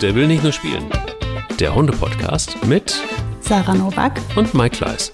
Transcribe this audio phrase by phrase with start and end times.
[0.00, 0.88] Der will nicht nur spielen.
[1.58, 2.98] Der Hunde-Podcast mit
[3.42, 5.12] Sarah Novak und Mike Kleiss.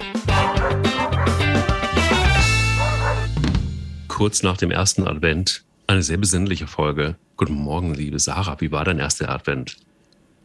[4.06, 7.16] Kurz nach dem ersten Advent eine sehr besinnliche Folge.
[7.36, 8.60] Guten Morgen, liebe Sarah.
[8.60, 9.76] Wie war dein erster Advent?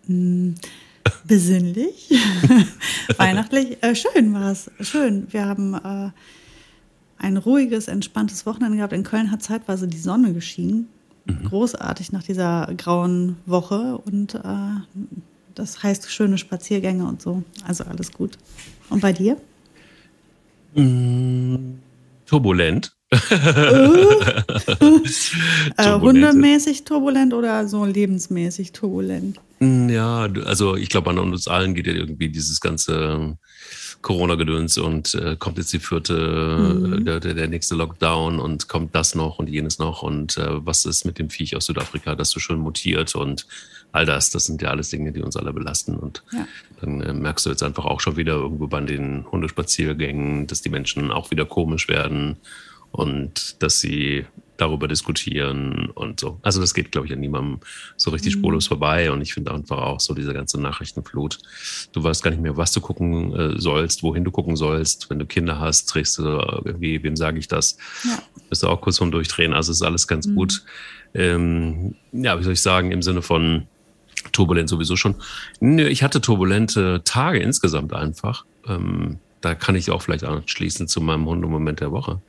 [0.07, 0.53] Mm,
[1.23, 2.09] besinnlich,
[3.17, 3.77] weihnachtlich.
[3.83, 4.71] Äh, schön war es.
[4.79, 5.27] Schön.
[5.31, 6.09] Wir haben äh,
[7.19, 8.93] ein ruhiges, entspanntes Wochenende gehabt.
[8.93, 10.89] In Köln hat zeitweise die Sonne geschienen.
[11.25, 11.45] Mhm.
[11.45, 13.99] Großartig nach dieser grauen Woche.
[14.05, 14.39] Und äh,
[15.55, 17.43] das heißt schöne Spaziergänge und so.
[17.65, 18.37] Also alles gut.
[18.89, 19.37] Und bei dir?
[20.73, 21.75] Mm,
[22.25, 22.95] turbulent.
[23.11, 23.17] äh,
[25.99, 29.37] hundemäßig turbulent oder so lebensmäßig turbulent?
[29.59, 33.37] Mm, ja, also ich glaube, an uns allen geht ja irgendwie dieses ganze
[34.01, 37.05] Corona-Gedöns und äh, kommt jetzt die vierte, mhm.
[37.05, 41.05] der, der, nächste Lockdown und kommt das noch und jenes noch und äh, was ist
[41.05, 43.45] mit dem Viech aus Südafrika, das so schön mutiert und
[43.91, 46.47] all das, das sind ja alles Dinge, die uns alle belasten und ja.
[46.79, 50.69] dann äh, merkst du jetzt einfach auch schon wieder irgendwo bei den Hundespaziergängen, dass die
[50.69, 52.37] Menschen auch wieder komisch werden
[52.91, 54.25] und dass sie
[54.61, 56.39] darüber diskutieren und so.
[56.43, 57.59] Also das geht, glaube ich, an niemandem
[57.97, 58.39] so richtig mhm.
[58.39, 59.11] spurlos vorbei.
[59.11, 61.39] Und ich finde einfach auch so diese ganze Nachrichtenflut.
[61.91, 65.09] Du weißt gar nicht mehr, was du gucken äh, sollst, wohin du gucken sollst.
[65.09, 67.77] Wenn du Kinder hast, drehst du irgendwie, wem sage ich das?
[68.03, 68.19] Ja.
[68.49, 69.53] Bist du auch kurz vom Durchdrehen.
[69.53, 70.35] Also ist alles ganz mhm.
[70.35, 70.63] gut.
[71.13, 73.67] Ähm, ja, wie soll ich sagen, im Sinne von
[74.31, 75.15] turbulent sowieso schon.
[75.59, 78.45] Ich hatte turbulente Tage insgesamt einfach.
[78.67, 82.21] Ähm, da kann ich auch vielleicht anschließen zu meinem Hundemoment der Woche.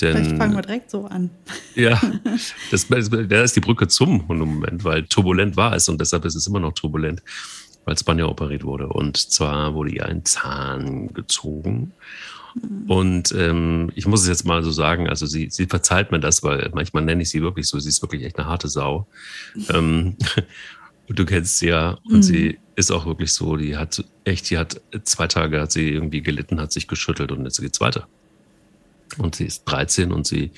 [0.00, 1.30] Denn, Vielleicht fangen wir direkt so an.
[1.74, 2.00] Ja,
[2.70, 6.46] das, da ist die Brücke zum Hundemoment, weil turbulent war es und deshalb ist es
[6.46, 7.22] immer noch turbulent,
[7.84, 8.88] weil Spanja operiert wurde.
[8.88, 11.92] Und zwar wurde ihr ein Zahn gezogen.
[12.54, 12.90] Mhm.
[12.90, 16.42] Und ähm, ich muss es jetzt mal so sagen, also sie, sie verzeiht mir das,
[16.42, 19.06] weil manchmal nenne ich sie wirklich so, sie ist wirklich echt eine harte Sau.
[19.68, 20.16] ähm,
[21.08, 22.22] du kennst sie ja und mhm.
[22.22, 26.22] sie ist auch wirklich so, die hat echt, die hat zwei Tage hat sie irgendwie
[26.22, 28.06] gelitten, hat sich geschüttelt und jetzt geht's weiter.
[29.18, 30.50] Und sie ist 13 und sie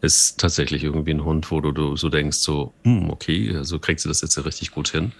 [0.00, 3.78] ist tatsächlich irgendwie ein Hund, wo du, du so denkst, so, hm, okay, so also
[3.78, 5.12] kriegt sie das jetzt ja richtig gut hin.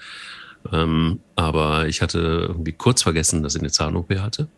[0.73, 2.19] Ähm, aber ich hatte
[2.49, 4.49] irgendwie kurz vergessen, dass sie eine Zahn-OP hatte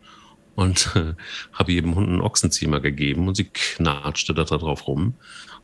[0.55, 1.13] und äh,
[1.53, 5.15] habe jedem Hund einen Ochsenziemer gegeben und sie knatschte da drauf rum.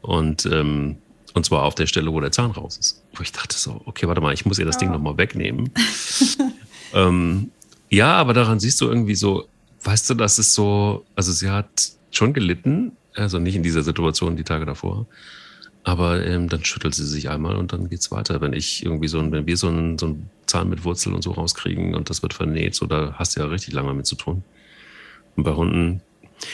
[0.01, 0.97] Und, ähm,
[1.33, 3.03] und zwar auf der Stelle, wo der Zahn raus ist.
[3.15, 4.81] Wo ich dachte so, okay, warte mal, ich muss ihr das ja.
[4.81, 5.71] Ding nochmal wegnehmen.
[6.93, 7.51] ähm,
[7.89, 9.47] ja, aber daran siehst du irgendwie so,
[9.83, 14.35] weißt du, das ist so, also sie hat schon gelitten, also nicht in dieser Situation
[14.35, 15.07] die Tage davor.
[15.83, 18.39] Aber ähm, dann schüttelt sie sich einmal und dann geht's weiter.
[18.39, 21.23] Wenn ich irgendwie so ein, wenn wir so einen, so einen Zahn mit Wurzel und
[21.23, 24.15] so rauskriegen und das wird vernäht, so da hast du ja richtig lange damit zu
[24.15, 24.43] tun.
[25.35, 26.01] Und bei Hunden,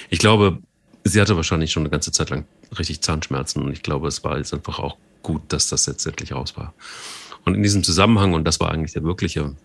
[0.09, 0.59] ich glaube,
[1.03, 2.45] sie hatte wahrscheinlich schon eine ganze Zeit lang
[2.77, 6.31] richtig Zahnschmerzen und ich glaube, es war jetzt einfach auch gut, dass das jetzt endlich
[6.31, 6.73] raus war.
[7.43, 9.55] Und in diesem Zusammenhang, und das war eigentlich der wirkliche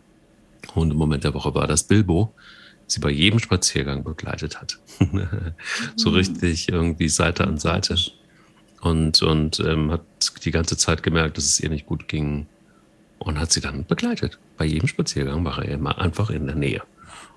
[0.75, 2.33] Hundemoment der Woche, war das Bilbo,
[2.93, 4.79] sie bei jedem Spaziergang begleitet hat.
[5.97, 6.17] so mhm.
[6.17, 7.97] richtig irgendwie Seite an Seite.
[8.81, 10.03] Und, und ähm, hat
[10.45, 12.47] die ganze Zeit gemerkt, dass es ihr nicht gut ging.
[13.19, 14.39] Und hat sie dann begleitet.
[14.57, 16.83] Bei jedem Spaziergang war er immer einfach in der Nähe.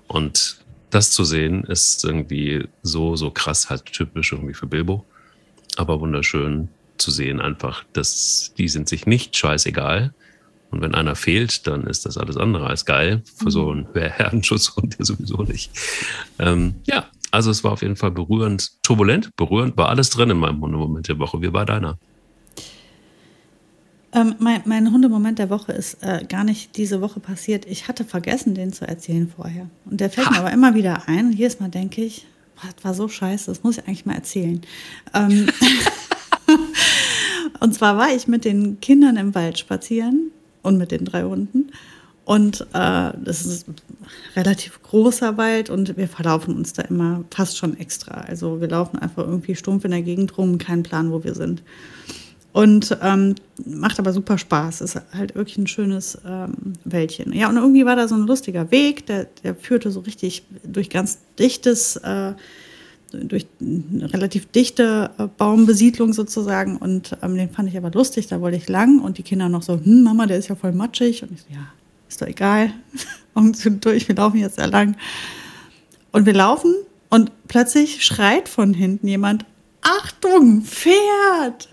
[0.08, 5.04] Und das zu sehen, ist irgendwie so, so krass, halt typisch irgendwie für Bilbo.
[5.76, 6.68] Aber wunderschön
[6.98, 10.12] zu sehen einfach, dass die sind sich nicht scheißegal,
[10.76, 13.22] und wenn einer fehlt, dann ist das alles andere als geil.
[13.34, 15.70] Für so einen Herdenschutzhund ja sowieso nicht.
[16.38, 20.36] Ähm, ja, also es war auf jeden Fall berührend, turbulent, berührend, war alles drin in
[20.36, 21.40] meinem Hundemoment der Woche.
[21.40, 21.96] Wie war deiner?
[24.12, 27.64] Ähm, mein, mein Hundemoment der Woche ist äh, gar nicht diese Woche passiert.
[27.64, 29.70] Ich hatte vergessen, den zu erzählen vorher.
[29.86, 30.32] Und der fällt ha.
[30.32, 31.28] mir aber immer wieder ein.
[31.28, 32.26] Und jedes Mal denke ich,
[32.62, 34.60] das war so scheiße, das muss ich eigentlich mal erzählen.
[35.14, 35.46] Ähm,
[37.60, 40.32] und zwar war ich mit den Kindern im Wald spazieren
[40.66, 41.70] und mit den drei Hunden.
[42.26, 43.76] Und äh, das ist ein
[44.34, 48.14] relativ großer Wald und wir verlaufen uns da immer fast schon extra.
[48.14, 51.62] Also wir laufen einfach irgendwie stumpf in der Gegend rum, keinen Plan, wo wir sind.
[52.52, 54.80] Und ähm, macht aber super Spaß.
[54.80, 57.32] Ist halt wirklich ein schönes ähm, Wäldchen.
[57.32, 60.90] Ja, und irgendwie war da so ein lustiger Weg, der, der führte so richtig durch
[60.90, 62.32] ganz dichtes äh,
[63.12, 68.40] durch eine relativ dichte äh, Baumbesiedlung sozusagen und ähm, den fand ich aber lustig, da
[68.40, 71.22] wollte ich lang und die Kinder noch so, hm, Mama, der ist ja voll matschig
[71.22, 71.66] und ich so, ja,
[72.08, 72.72] ist doch egal,
[73.34, 74.96] Augen durch, wir laufen jetzt da lang.
[76.12, 76.74] Und wir laufen
[77.10, 79.44] und plötzlich schreit von hinten jemand,
[79.82, 81.68] Achtung, Pferd!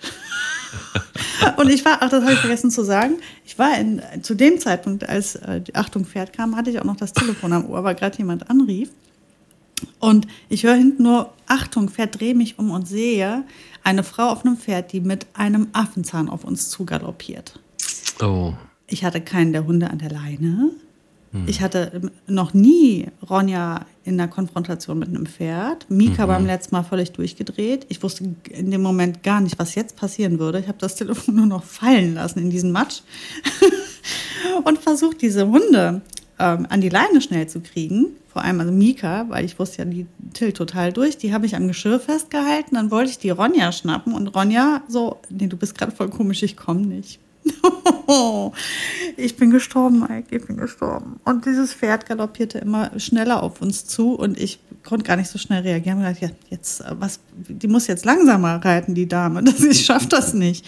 [1.58, 3.16] und ich war, ach, das habe ich vergessen zu sagen,
[3.46, 6.84] ich war in, zu dem Zeitpunkt, als äh, die Achtung, Pferd kam, hatte ich auch
[6.84, 8.90] noch das Telefon am Ohr, weil gerade jemand anrief.
[10.00, 13.44] Und ich höre hinten nur, Achtung, verdrehe mich um und sehe
[13.84, 17.60] eine Frau auf einem Pferd, die mit einem Affenzahn auf uns zugaloppiert.
[18.22, 18.54] Oh.
[18.88, 20.72] ich hatte keinen der Hunde an der Leine.
[21.48, 25.90] Ich hatte noch nie Ronja in der Konfrontation mit einem Pferd.
[25.90, 26.28] Mika mhm.
[26.28, 27.88] beim letzten Mal völlig durchgedreht.
[27.90, 30.60] Ich wusste in dem Moment gar nicht, was jetzt passieren würde.
[30.60, 33.02] Ich habe das Telefon nur noch fallen lassen in diesen Matsch
[34.64, 36.02] und versucht, diese Hunde
[36.40, 38.08] ähm, an die Leine schnell zu kriegen.
[38.32, 41.18] Vor allem also Mika, weil ich wusste ja, die tilt total durch.
[41.18, 42.76] Die habe ich am Geschirr festgehalten.
[42.76, 46.42] Dann wollte ich die Ronja schnappen und Ronja so, nee, du bist gerade voll komisch,
[46.44, 47.20] ich komme nicht.
[49.18, 51.20] ich bin gestorben, Mike, ich bin gestorben.
[51.26, 55.38] Und dieses Pferd galoppierte immer schneller auf uns zu und ich konnte gar nicht so
[55.38, 56.00] schnell reagieren.
[56.00, 59.44] Ich dachte, ja, jetzt, äh, was, die muss jetzt langsamer reiten, die Dame.
[59.70, 60.66] Ich schaffe das nicht.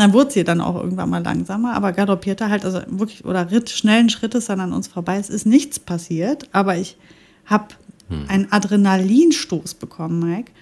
[0.00, 3.68] Dann wurde sie dann auch irgendwann mal langsamer, aber galoppierte halt, also wirklich, oder ritt
[3.68, 5.18] schnellen Schrittes dann an uns vorbei.
[5.18, 6.96] Es ist nichts passiert, aber ich
[7.44, 7.74] habe
[8.08, 8.24] hm.
[8.28, 10.52] einen Adrenalinstoß bekommen, Mike.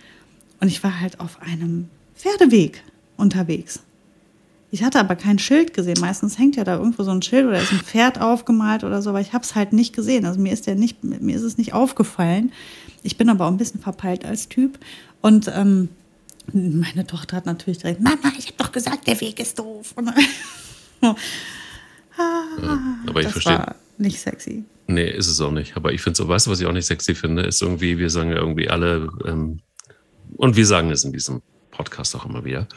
[0.61, 2.83] Und ich war halt auf einem Pferdeweg
[3.17, 3.81] unterwegs.
[4.73, 5.99] Ich hatte aber kein Schild gesehen.
[6.01, 9.11] Meistens hängt ja da irgendwo so ein Schild oder ist ein Pferd aufgemalt oder so,
[9.11, 10.27] aber ich habe es halt nicht gesehen.
[10.27, 12.51] Also mir ist der nicht, mir ist es nicht aufgefallen.
[13.05, 14.81] Ich bin aber auch ein bisschen verpeilt als Typ.
[15.21, 15.91] Und ähm,
[16.53, 19.95] meine Tochter hat natürlich direkt, Mama, ich habe doch gesagt, der Weg ist doof.
[21.03, 21.15] ah,
[22.17, 23.75] ja, aber ich verstehe.
[23.99, 24.65] Nicht sexy.
[24.87, 25.77] Nee, ist es auch nicht.
[25.77, 28.11] Aber ich finde so, weißt du, was ich auch nicht sexy finde, ist irgendwie, wir
[28.11, 29.61] sagen ja irgendwie alle, ähm,
[30.37, 32.69] und wir sagen es in diesem Podcast auch immer wieder,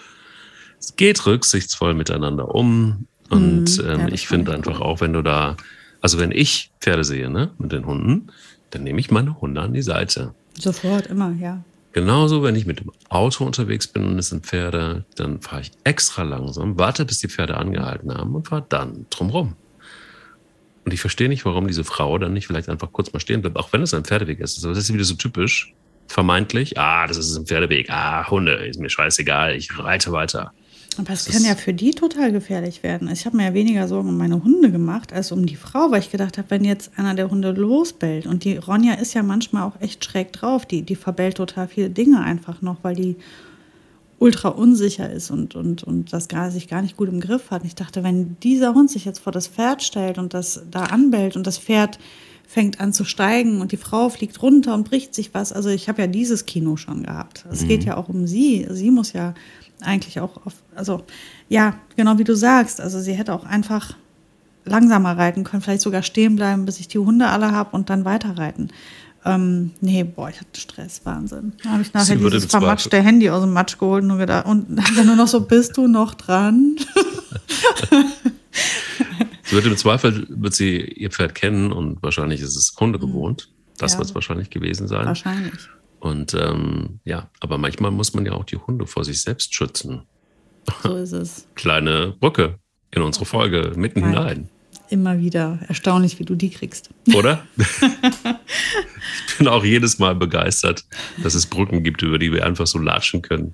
[0.79, 3.07] es geht rücksichtsvoll miteinander um.
[3.29, 5.56] Und mhm, ähm, ja, ich finde einfach auch, wenn du da,
[6.01, 8.27] also wenn ich Pferde sehe, ne, mit den Hunden,
[8.71, 10.33] dann nehme ich meine Hunde an die Seite.
[10.59, 11.63] Sofort, immer, ja.
[11.93, 15.71] Genauso, wenn ich mit dem Auto unterwegs bin und es sind Pferde, dann fahre ich
[15.83, 19.55] extra langsam, warte, bis die Pferde angehalten haben und fahre dann drumrum.
[20.85, 23.57] Und ich verstehe nicht, warum diese Frau dann nicht vielleicht einfach kurz mal stehen bleibt,
[23.57, 24.63] auch wenn es ein Pferdeweg ist.
[24.63, 25.73] Das ist wieder so typisch,
[26.07, 26.77] vermeintlich.
[26.77, 27.89] Ah, das ist ein Pferdeweg.
[27.89, 30.53] Ah, Hunde, ist mir scheißegal, ich reite weiter.
[30.97, 33.09] Aber es kann ja für die total gefährlich werden.
[33.09, 36.01] Ich habe mir ja weniger Sorgen um meine Hunde gemacht als um die Frau, weil
[36.01, 39.63] ich gedacht habe, wenn jetzt einer der Hunde losbellt und die Ronja ist ja manchmal
[39.63, 43.15] auch echt schräg drauf, die, die verbellt total viele Dinge einfach noch, weil die
[44.19, 47.61] ultra unsicher ist und, und, und das gar, sich gar nicht gut im Griff hat.
[47.61, 50.83] Und ich dachte, wenn dieser Hund sich jetzt vor das Pferd stellt und das da
[50.83, 51.97] anbellt und das Pferd
[52.45, 55.53] fängt an zu steigen und die Frau fliegt runter und bricht sich was.
[55.53, 57.45] Also ich habe ja dieses Kino schon gehabt.
[57.49, 57.69] Es mhm.
[57.69, 58.67] geht ja auch um sie.
[58.69, 59.33] Sie muss ja
[59.81, 61.04] eigentlich auch auf, also
[61.50, 62.81] ja, genau wie du sagst.
[62.81, 63.95] Also sie hätte auch einfach
[64.66, 68.06] langsamer reiten können, vielleicht sogar stehen bleiben, bis ich die Hunde alle habe und dann
[68.06, 68.72] weiterreiten.
[69.24, 71.54] Ähm, nee, boah, ich hatte Stress, Wahnsinn.
[71.63, 74.80] Da habe ich nachher sie dieses vermatschte Handy aus dem Matsch geholt und, gedacht, und
[74.95, 76.77] dann nur noch so, bist du noch dran?
[79.44, 83.50] sie wird im Zweifel, wird sie ihr Pferd kennen und wahrscheinlich ist es Hunde gewohnt.
[83.77, 85.06] Das ja, wird es wahrscheinlich gewesen sein.
[85.06, 85.69] Wahrscheinlich.
[86.01, 90.01] Und ähm, ja, aber manchmal muss man ja auch die Hunde vor sich selbst schützen.
[90.81, 91.48] So ist es.
[91.56, 92.57] Kleine Brücke
[92.89, 94.09] in unsere Folge mitten Nein.
[94.09, 94.50] hinein.
[94.89, 96.89] Immer wieder erstaunlich, wie du die kriegst.
[97.13, 97.45] Oder?
[97.56, 100.86] ich bin auch jedes Mal begeistert,
[101.21, 103.53] dass es Brücken gibt, über die wir einfach so latschen können.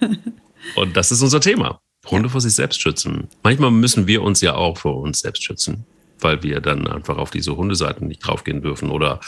[0.76, 1.80] Und das ist unser Thema.
[2.10, 2.32] Hunde ja.
[2.32, 3.28] vor sich selbst schützen.
[3.42, 5.86] Manchmal müssen wir uns ja auch vor uns selbst schützen
[6.22, 9.20] weil wir dann einfach auf diese Hundeseiten nicht draufgehen dürfen oder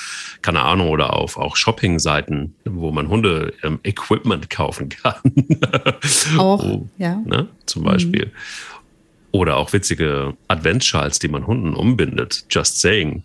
[0.42, 5.20] keine Ahnung oder auf auch Shopping-Seiten, wo man Hunde-Equipment ähm, kaufen kann.
[6.38, 7.16] Auch, oh, ja.
[7.24, 8.26] Ne, zum Beispiel.
[8.26, 8.30] Mhm.
[9.32, 12.44] Oder auch witzige Adventsschals, die man Hunden umbindet.
[12.50, 13.22] Just saying.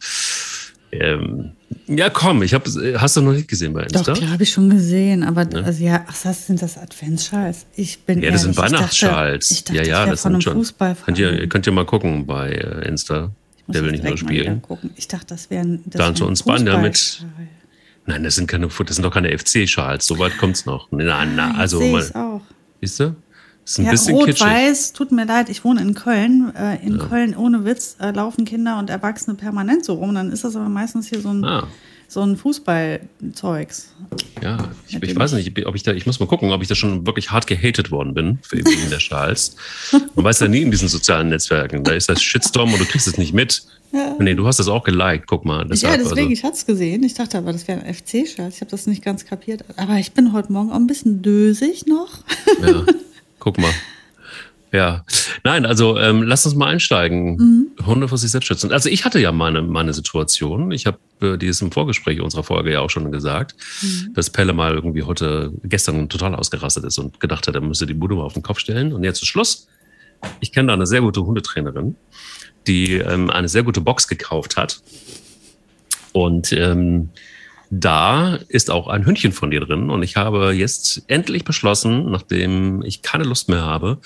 [0.91, 1.51] Ähm,
[1.88, 4.13] ja, komm, ich habe, hast du noch nicht gesehen bei Insta?
[4.13, 5.62] Doch, habe ich schon gesehen, aber ja.
[5.62, 7.65] also ja, ach, das sind das Adventsschals.
[7.75, 9.51] Ich bin Ja, das sind Weihnachtsschals.
[9.51, 10.65] Ich dachte, ich dachte, ja, ja, das sind schon.
[11.05, 13.31] Könnt ihr, könnt ihr mal gucken bei äh, Insta.
[13.67, 14.62] Der will nicht nur spielen.
[14.95, 15.81] Ich dachte, das wären.
[15.86, 17.25] Das Dann zu uns beiden damit.
[18.05, 20.05] Nein, das sind keine, das sind doch keine FC-Schals.
[20.05, 20.89] So weit kommt's noch.
[20.91, 22.09] Nein, na, also mal.
[22.13, 22.41] auch.
[22.81, 23.15] Siehst du?
[23.65, 26.53] Ist ein ja, bisschen Rot-Weiß, tut mir leid, ich wohne in Köln.
[26.55, 27.05] Äh, in ja.
[27.05, 30.15] Köln, ohne Witz, äh, laufen Kinder und Erwachsene permanent so rum.
[30.15, 31.43] Dann ist das aber meistens hier so ein.
[31.43, 31.67] Ah
[32.07, 33.93] so ein Fußballzeugs.
[34.41, 36.75] Ja, ich, ich, weiß nicht, ob ich da, ich muss mal gucken, ob ich da
[36.75, 39.55] schon wirklich hart gehatet worden bin wegen der Schals.
[40.15, 41.83] Man weiß ja nie in diesen sozialen Netzwerken.
[41.83, 43.63] Da ist das Shitstorm und du kriegst es nicht mit.
[43.91, 44.15] Ja.
[44.19, 45.65] Nee, du hast das auch geliked, guck mal.
[45.65, 46.33] Deshalb, ja, deswegen, also.
[46.33, 47.03] ich hatte es gesehen.
[47.03, 48.55] Ich dachte aber, das wäre ein FC-Schals.
[48.55, 49.63] Ich habe das nicht ganz kapiert.
[49.75, 52.23] Aber ich bin heute Morgen auch ein bisschen dösig noch.
[52.61, 52.85] Ja,
[53.39, 53.71] guck mal.
[54.74, 55.05] Ja,
[55.43, 57.36] nein, also ähm, lass uns mal einsteigen.
[57.36, 57.86] Mhm.
[57.86, 58.71] Hunde vor sich selbst schützen.
[58.71, 60.71] Also ich hatte ja meine, meine Situation.
[60.71, 64.13] Ich habe äh, die ist im Vorgespräch unserer Folge ja auch schon gesagt, mhm.
[64.13, 67.93] dass Pelle mal irgendwie heute, gestern total ausgerastet ist und gedacht hat, er müsse die
[67.93, 68.93] Bude mal auf den Kopf stellen.
[68.93, 69.67] Und jetzt ist Schluss.
[70.39, 71.95] Ich kenne da eine sehr gute Hundetrainerin,
[72.65, 74.81] die ähm, eine sehr gute Box gekauft hat.
[76.12, 77.09] Und ähm,
[77.69, 82.81] da ist auch ein Hündchen von dir drin und ich habe jetzt endlich beschlossen, nachdem
[82.81, 84.00] ich keine Lust mehr habe,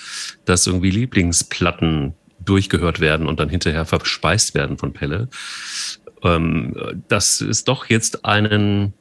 [0.44, 2.14] dass irgendwie Lieblingsplatten
[2.44, 5.28] durchgehört werden und dann hinterher verspeist werden von Pelle,
[6.24, 6.74] ähm,
[7.08, 8.94] dass es doch jetzt einen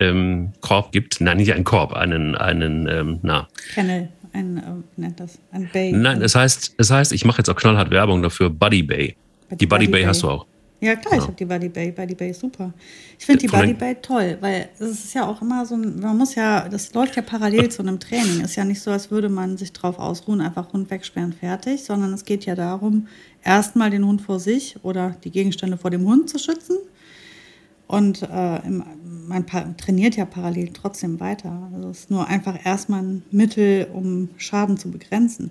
[0.00, 3.48] ähm, Korb gibt, nein, nicht einen Korb, einen, einen, ähm, na.
[3.74, 5.92] Kennel, ein, äh, nennt das, ein Bay.
[5.92, 9.16] Nein, es heißt, es heißt, ich mache jetzt auch knallhart Werbung dafür, Buddy Bay.
[9.50, 10.46] Die Buddy, Buddy Bay, Bay hast du auch.
[10.80, 11.18] Ja, klar, ja.
[11.18, 11.90] ich habe die Buddy Bay.
[11.90, 12.72] Buddy Bay ist super.
[13.18, 16.16] Ich finde die Buddy Bay toll, weil es ist ja auch immer so ein, man
[16.16, 18.42] muss ja, das läuft ja parallel zu einem Training.
[18.42, 22.12] Ist ja nicht so, als würde man sich drauf ausruhen, einfach Hund wegsperren, fertig, sondern
[22.12, 23.08] es geht ja darum,
[23.42, 26.76] erstmal den Hund vor sich oder die Gegenstände vor dem Hund zu schützen.
[27.88, 29.46] Und äh, man
[29.78, 31.70] trainiert ja parallel trotzdem weiter.
[31.74, 35.50] Also es ist nur einfach erstmal ein Mittel, um Schaden zu begrenzen.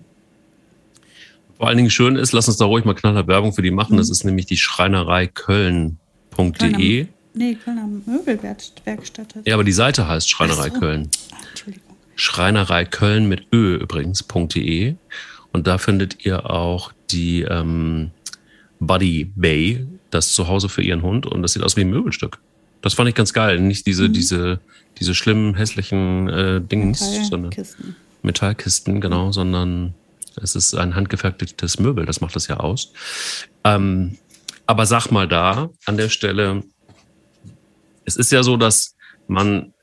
[1.57, 3.93] Vor allen Dingen schön ist, lass uns da ruhig mal knallhart Werbung für die machen.
[3.93, 3.97] Mhm.
[3.97, 7.07] Das ist nämlich die Schreinerei Köln.de.
[7.33, 9.35] Nee, Kölner Möbelwerkstatt.
[9.45, 10.79] Ja, aber die Seite heißt Schreinerei so.
[10.79, 11.09] Köln.
[11.31, 11.95] Ah, Entschuldigung.
[12.15, 14.95] Schreinerei Köln mit Ö übrigens.de.
[15.51, 18.11] Und da findet ihr auch die ähm,
[18.79, 21.25] Buddy Bay, das Zuhause für ihren Hund.
[21.25, 22.39] Und das sieht aus wie ein Möbelstück.
[22.81, 23.59] Das fand ich ganz geil.
[23.59, 24.13] Nicht diese, mhm.
[24.13, 24.59] diese,
[24.99, 27.29] diese schlimmen, hässlichen äh, Dings, Metallkisten.
[27.29, 29.93] sondern Metallkisten, genau, sondern
[30.41, 32.93] es ist ein handgefertigtes Möbel, das macht das ja aus.
[33.63, 34.17] Ähm,
[34.65, 36.63] aber sag mal da an der Stelle,
[38.05, 38.95] es ist ja so, dass
[39.27, 39.73] man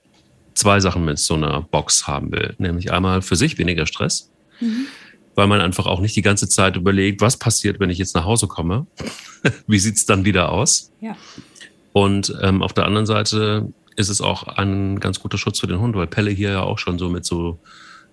[0.55, 2.55] zwei Sachen mit so einer Box haben will.
[2.59, 4.31] Nämlich einmal für sich weniger Stress,
[4.61, 4.87] mhm.
[5.35, 8.25] weil man einfach auch nicht die ganze Zeit überlegt, was passiert, wenn ich jetzt nach
[8.25, 8.87] Hause komme.
[9.67, 10.93] Wie sieht es dann wieder aus?
[11.01, 11.17] Ja.
[11.93, 15.79] Und ähm, auf der anderen Seite ist es auch ein ganz guter Schutz für den
[15.79, 17.61] Hund, weil Pelle hier ja auch schon so mit so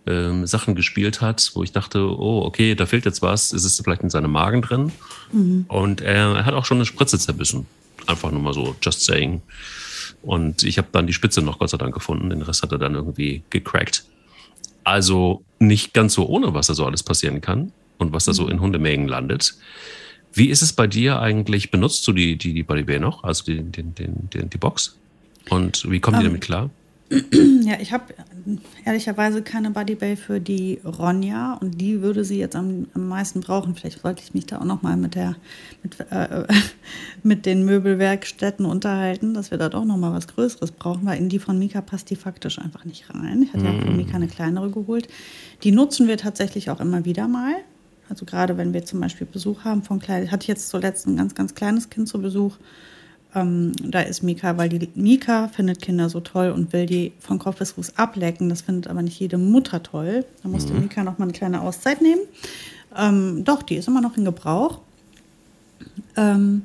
[0.08, 3.80] ähm, Sachen gespielt hat, wo ich dachte, oh, okay, da fehlt jetzt was, ist es
[3.84, 4.92] vielleicht in seinem Magen drin?
[5.32, 5.66] Mhm.
[5.68, 7.66] Und er, er, hat auch schon eine Spritze zerbissen.
[8.08, 9.42] Einfach nur mal so, just saying.
[10.24, 12.78] Und ich habe dann die Spitze noch Gott sei Dank gefunden, den Rest hat er
[12.78, 14.06] dann irgendwie gecrackt.
[14.84, 18.44] Also nicht ganz so ohne, was da so alles passieren kann und was da so
[18.44, 18.50] mhm.
[18.50, 19.56] in Hundemägen landet.
[20.34, 21.72] Wie ist es bei dir eigentlich?
[21.72, 24.98] Benutzt du die, die, die Body Bay noch, also die, den, den, den, die Box?
[25.50, 26.70] Und wie kommen die um, ähm, damit klar?
[27.64, 28.14] Ja, ich habe
[28.86, 33.42] ehrlicherweise keine Buddy Bay für die Ronja und die würde sie jetzt am, am meisten
[33.42, 33.76] brauchen.
[33.76, 35.36] Vielleicht sollte ich mich da auch noch mal mit der
[35.84, 36.46] mit, äh,
[37.24, 41.28] mit den Möbelwerkstätten unterhalten, dass wir da doch noch mal was Größeres brauchen, weil in
[41.28, 43.44] die von Mika passt die faktisch einfach nicht rein.
[43.44, 45.08] Ich hatte ja von Mika eine kleinere geholt.
[45.64, 47.56] Die nutzen wir tatsächlich auch immer wieder mal.
[48.10, 51.18] Also gerade wenn wir zum Beispiel Besuch haben von kleinen, hatte ich jetzt zuletzt ein
[51.18, 52.58] ganz ganz kleines Kind zu Besuch
[53.34, 57.40] ähm, da ist Mika, weil die Mika findet Kinder so toll und will die von
[57.40, 58.50] Kopf bis Fuß ablecken.
[58.50, 60.26] Das findet aber nicht jede Mutter toll.
[60.44, 60.82] Da musste mhm.
[60.82, 62.22] Mika noch mal eine kleine Auszeit nehmen.
[62.98, 64.80] Ähm, doch, die ist immer noch in Gebrauch.
[66.18, 66.64] Ähm,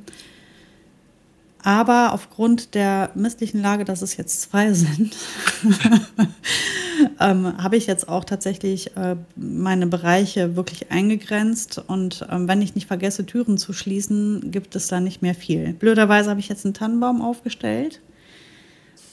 [1.66, 5.16] aber aufgrund der misslichen Lage, dass es jetzt zwei sind,
[7.20, 11.82] ähm, habe ich jetzt auch tatsächlich äh, meine Bereiche wirklich eingegrenzt.
[11.84, 15.72] Und ähm, wenn ich nicht vergesse, Türen zu schließen, gibt es da nicht mehr viel.
[15.72, 18.00] Blöderweise habe ich jetzt einen Tannenbaum aufgestellt.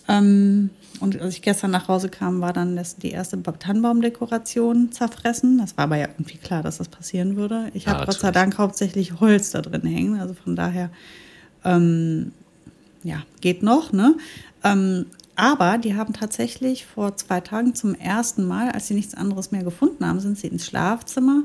[0.08, 0.70] Ähm,
[1.00, 5.58] und als ich gestern nach Hause kam, war dann das, die erste Tannenbaumdekoration zerfressen.
[5.58, 7.72] Das war aber ja irgendwie klar, dass das passieren würde.
[7.74, 10.20] Ich habe ja, Gott sei Dank hauptsächlich Holz da drin hängen.
[10.20, 10.92] Also von daher
[11.66, 12.32] ähm,
[13.04, 14.16] ja, geht noch, ne?
[14.64, 15.06] Ähm,
[15.36, 19.64] aber die haben tatsächlich vor zwei Tagen zum ersten Mal, als sie nichts anderes mehr
[19.64, 21.44] gefunden haben, sind sie ins Schlafzimmer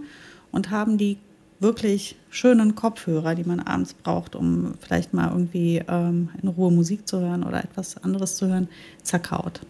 [0.52, 1.18] und haben die
[1.60, 7.08] wirklich schönen Kopfhörer, die man abends braucht, um vielleicht mal irgendwie ähm, in Ruhe Musik
[7.08, 8.68] zu hören oder etwas anderes zu hören,
[9.02, 9.60] zerkaut.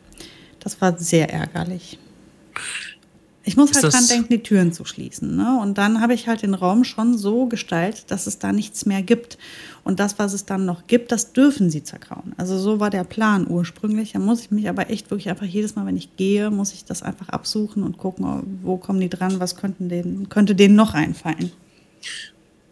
[0.60, 1.98] Das war sehr ärgerlich.
[3.48, 5.34] Ich muss halt dran denken, die Türen zu schließen.
[5.34, 5.58] Ne?
[5.62, 9.00] Und dann habe ich halt den Raum schon so gestaltet, dass es da nichts mehr
[9.00, 9.38] gibt.
[9.84, 12.34] Und das, was es dann noch gibt, das dürfen sie zerkauen.
[12.36, 14.12] Also so war der Plan ursprünglich.
[14.12, 16.84] Da muss ich mich aber echt wirklich einfach jedes Mal, wenn ich gehe, muss ich
[16.84, 20.92] das einfach absuchen und gucken, wo kommen die dran, was könnten denen, könnte denen noch
[20.92, 21.50] einfallen.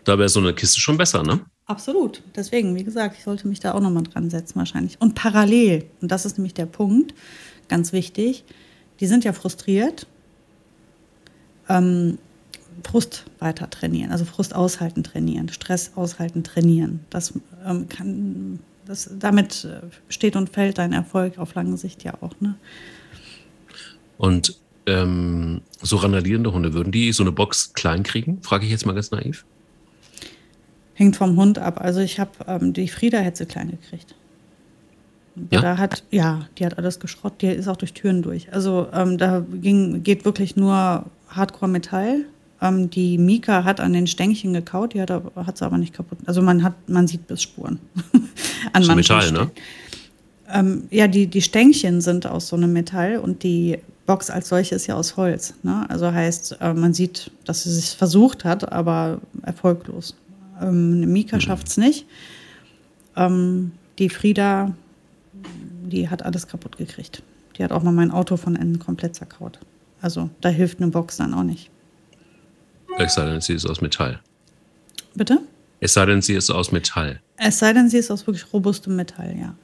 [0.04, 1.40] Da wäre so eine Kiste schon besser, ne?
[1.64, 2.22] Absolut.
[2.34, 5.00] Deswegen, wie gesagt, ich sollte mich da auch nochmal dran setzen wahrscheinlich.
[5.00, 7.14] Und parallel, und das ist nämlich der Punkt,
[7.66, 8.44] ganz wichtig,
[9.00, 10.06] die sind ja frustriert
[11.68, 12.18] ähm,
[12.84, 17.00] Frust weiter trainieren, also Frust aushalten trainieren, Stress aushalten trainieren.
[17.10, 17.34] Das
[17.66, 22.32] ähm, kann, das, damit äh, steht und fällt dein Erfolg auf lange Sicht ja auch.
[22.40, 22.54] Ne?
[24.18, 28.42] Und ähm, so randalierende Hunde, würden die so eine Box klein kriegen?
[28.42, 29.44] Frage ich jetzt mal ganz naiv.
[30.94, 31.80] Hängt vom Hund ab.
[31.80, 34.14] Also ich habe ähm, die Frieda hätte sie klein gekriegt.
[35.50, 35.60] Ja?
[35.60, 38.52] Da hat, ja, die hat alles geschrottet, die ist auch durch Türen durch.
[38.52, 42.24] Also ähm, da ging, geht wirklich nur Hardcore Metall.
[42.60, 46.18] Ähm, die Mika hat an den Stängchen gekaut, die hat, hat sie aber nicht kaputt.
[46.26, 47.78] Also man hat, man sieht Bissspuren.
[48.72, 49.50] an so Metall, ne?
[50.48, 54.74] Ähm, ja, die, die Stängchen sind aus so einem Metall und die Box als solche
[54.76, 55.54] ist ja aus Holz.
[55.62, 55.84] Ne?
[55.88, 60.14] Also heißt, äh, man sieht, dass sie es versucht hat, aber erfolglos.
[60.62, 61.40] Ähm, Mika mhm.
[61.40, 62.06] schafft es nicht.
[63.16, 64.72] Ähm, die Frieda,
[65.84, 67.22] die hat alles kaputt gekriegt.
[67.56, 69.58] Die hat auch mal mein Auto von innen komplett zerkaut.
[70.00, 71.70] Also da hilft eine Box dann auch nicht.
[72.98, 74.20] Es sei denn, sie ist aus Metall.
[75.14, 75.40] Bitte?
[75.80, 77.20] Es sei denn, sie ist aus Metall.
[77.36, 79.54] Es sei denn, sie ist aus wirklich robustem Metall, ja.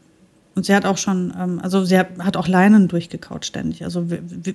[0.54, 3.84] Und sie hat auch schon, ähm, also sie hat, auch Leinen durchgekaut ständig.
[3.84, 4.06] Also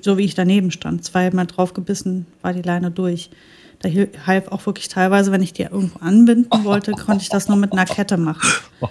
[0.02, 3.32] so wie ich daneben stand, zweimal drauf gebissen, war die Leine durch.
[3.80, 3.90] Da
[4.26, 7.74] half auch wirklich teilweise, wenn ich die irgendwo anbinden wollte, konnte ich das nur mit
[7.74, 8.48] einer Kette machen.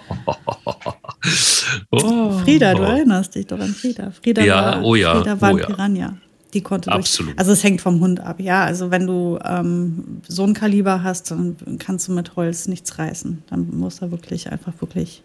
[1.91, 2.31] Oh.
[2.39, 4.11] Frieda, du erinnerst dich doch an Frieda.
[4.11, 6.17] Frieda ja, war, oh ja, Frieda war oh ein Piranha.
[6.53, 7.31] Die konnte Absolut.
[7.31, 8.63] Durch, also es hängt vom Hund ab, ja.
[8.63, 13.43] Also wenn du ähm, so ein Kaliber hast, dann kannst du mit Holz nichts reißen.
[13.49, 15.23] Dann muss da wirklich einfach wirklich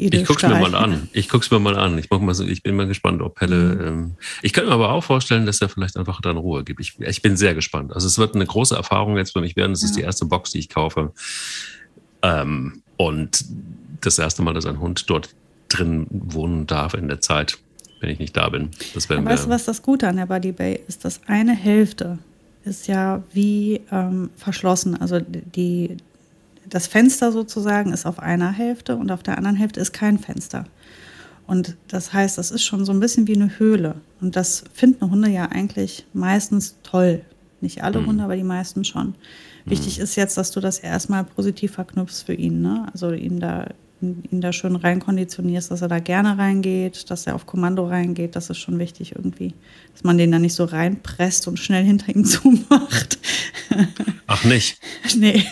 [0.00, 1.08] ich guck's mir mal an.
[1.12, 1.98] Ich guck's mir mal an.
[1.98, 3.56] Ich, mach mal so, ich bin mal gespannt, ob Pelle.
[3.56, 3.86] Mhm.
[3.86, 6.80] Ähm, ich könnte mir aber auch vorstellen, dass er vielleicht einfach dann Ruhe gibt.
[6.80, 7.92] Ich, ich, bin sehr gespannt.
[7.92, 9.72] Also es wird eine große Erfahrung jetzt für mich werden.
[9.72, 9.86] Es ja.
[9.86, 11.12] ist die erste Box, die ich kaufe.
[12.22, 13.44] Ähm, und
[14.00, 15.34] das erste Mal, dass ein Hund dort
[15.68, 17.58] drin wohnen darf in der Zeit,
[18.00, 18.70] wenn ich nicht da bin.
[18.94, 21.04] Das werden weißt du, was das Gute an der Buddy Bay ist?
[21.04, 22.18] Dass eine Hälfte
[22.64, 25.00] ist ja wie ähm, verschlossen.
[25.00, 25.96] Also die,
[26.68, 30.64] das Fenster sozusagen ist auf einer Hälfte und auf der anderen Hälfte ist kein Fenster.
[31.46, 33.96] Und das heißt, das ist schon so ein bisschen wie eine Höhle.
[34.20, 37.22] Und das finden Hunde ja eigentlich meistens toll.
[37.60, 38.06] Nicht alle mhm.
[38.06, 39.08] Hunde, aber die meisten schon.
[39.64, 39.70] Mhm.
[39.70, 42.62] Wichtig ist jetzt, dass du das erstmal positiv verknüpfst für ihn.
[42.62, 42.86] Ne?
[42.92, 43.66] Also ihn da,
[44.02, 48.36] ihn da schön reinkonditionierst, dass er da gerne reingeht, dass er auf Kommando reingeht.
[48.36, 49.54] Das ist schon wichtig irgendwie.
[49.92, 53.18] Dass man den da nicht so reinpresst und schnell hinter ihm zumacht.
[54.26, 54.78] Ach nicht?
[55.16, 55.44] nee.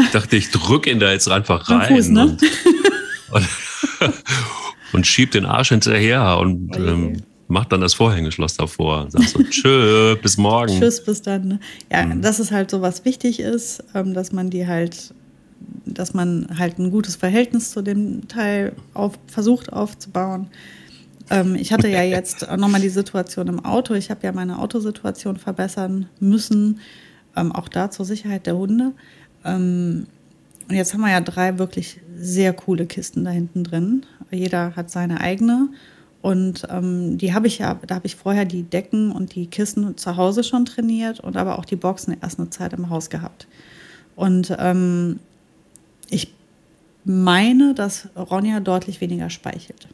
[0.00, 2.22] ich dachte, ich drücke ihn da jetzt einfach rein Fuß, ne?
[2.22, 2.42] und,
[4.00, 4.14] und,
[4.92, 9.06] und, schieb den Arsch hinterher und oh ähm, macht dann das Vorhängeschloss davor.
[9.10, 10.78] Sagst so, tschö, bis morgen.
[10.78, 11.48] Tschüss, bis dann.
[11.48, 11.60] Ne?
[11.90, 12.22] Ja, mhm.
[12.22, 15.14] das ist halt so, was wichtig ist, ähm, dass man die halt,
[15.84, 20.48] dass man halt ein gutes Verhältnis zu dem Teil auf, versucht aufzubauen.
[21.30, 23.94] Ähm, ich hatte ja jetzt nochmal die Situation im Auto.
[23.94, 26.80] Ich habe ja meine Autosituation verbessern müssen
[27.36, 28.92] ähm, auch da zur Sicherheit der Hunde.
[29.44, 30.06] Ähm,
[30.68, 34.04] und jetzt haben wir ja drei wirklich sehr coole Kisten da hinten drin.
[34.30, 35.68] Jeder hat seine eigene.
[36.20, 39.96] Und ähm, die habe ich ja, da habe ich vorher die Decken und die Kissen
[39.96, 43.46] zu Hause schon trainiert und aber auch die Boxen erst eine Zeit im Haus gehabt.
[44.16, 45.20] Und ähm,
[46.10, 46.32] ich
[47.04, 49.88] meine, dass Ronja deutlich weniger speichelt.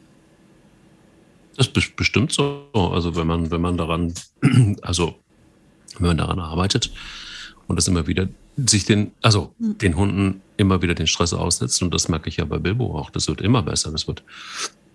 [1.55, 2.67] Das ist bestimmt so.
[2.73, 4.13] Also wenn man, wenn man daran,
[4.81, 5.15] also
[5.97, 6.91] wenn man daran arbeitet,
[7.67, 9.77] und das immer wieder sich den, also mhm.
[9.77, 11.81] den Hunden immer wieder den Stress aussetzt.
[11.81, 13.09] Und das merke ich ja bei Bilbo auch.
[13.09, 13.91] Das wird immer besser.
[13.91, 14.23] Das wird,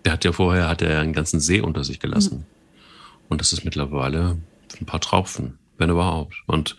[0.05, 2.37] der hat ja vorher, hat er einen ganzen See unter sich gelassen.
[2.37, 2.45] Mhm.
[3.29, 4.37] Und das ist mittlerweile
[4.79, 6.35] ein paar Tropfen, wenn überhaupt.
[6.47, 6.75] Und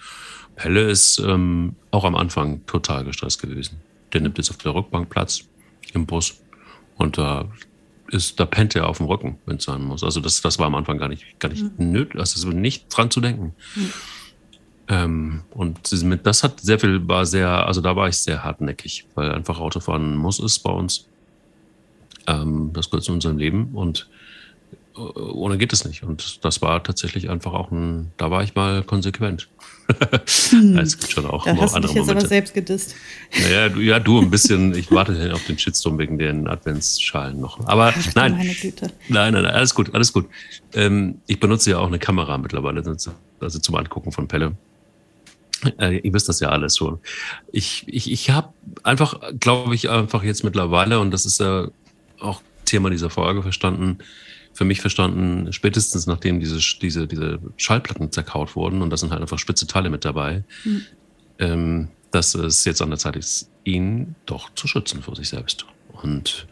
[0.56, 3.80] Pelle ist ähm, auch am Anfang total gestresst gewesen.
[4.12, 5.44] Der nimmt jetzt auf der Rückbank Platz
[5.92, 6.40] im Bus.
[6.96, 7.48] Und da
[8.08, 10.04] ist, da pennt er auf dem Rücken, wenn es sein muss.
[10.04, 11.92] Also das, das war am Anfang gar nicht, gar nicht mhm.
[11.92, 12.20] nötig.
[12.20, 13.54] Also ist nicht dran zu denken.
[13.74, 13.92] Mhm.
[14.88, 15.78] Ähm, und
[16.26, 20.16] das hat sehr viel, war sehr, also da war ich sehr hartnäckig, weil einfach Autofahren
[20.16, 21.08] muss es bei uns.
[22.26, 24.08] Ähm, das gehört zu unserem Leben und
[24.96, 26.02] äh, ohne geht es nicht.
[26.02, 29.48] Und das war tatsächlich einfach auch ein, da war ich mal konsequent.
[30.50, 30.78] Hm.
[30.78, 32.20] es gibt schon auch, da hast andere du dich jetzt Momente.
[32.20, 32.94] aber selbst gedisst.
[33.40, 37.66] Naja, du, ja, du ein bisschen, ich warte auf den Shitstorm wegen den Adventsschalen noch.
[37.66, 38.72] Aber Ach, nein, nein,
[39.08, 40.28] nein, nein, alles gut, alles gut.
[40.74, 44.56] Ähm, ich benutze ja auch eine Kamera mittlerweile, also zum Angucken von Pelle.
[45.78, 46.98] Äh, ihr wisst das ja alles schon.
[47.52, 51.68] Ich, ich, ich habe einfach, glaube ich, einfach jetzt mittlerweile, und das ist ja
[52.20, 53.98] auch Thema dieser Folge verstanden,
[54.62, 59.20] für mich verstanden, spätestens nachdem diese, diese, diese Schallplatten zerkaut wurden, und da sind halt
[59.20, 60.82] einfach spitze Teile mit dabei, mhm.
[61.40, 65.66] ähm, dass es jetzt an der Zeit ist, ihn doch zu schützen vor sich selbst.
[66.00, 66.46] Und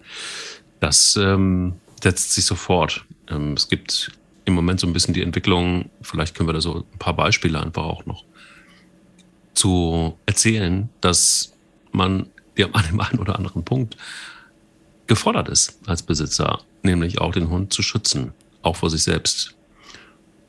[0.80, 3.04] das ähm, setzt sich sofort.
[3.28, 4.10] Ähm, es gibt
[4.44, 7.60] im Moment so ein bisschen die Entwicklung, vielleicht können wir da so ein paar Beispiele
[7.60, 8.24] einfach auch noch
[9.54, 11.52] zu erzählen, dass
[11.92, 12.26] man
[12.58, 13.96] ja an dem einen oder anderen Punkt
[15.10, 19.56] gefordert ist als Besitzer, nämlich auch den Hund zu schützen, auch vor sich selbst.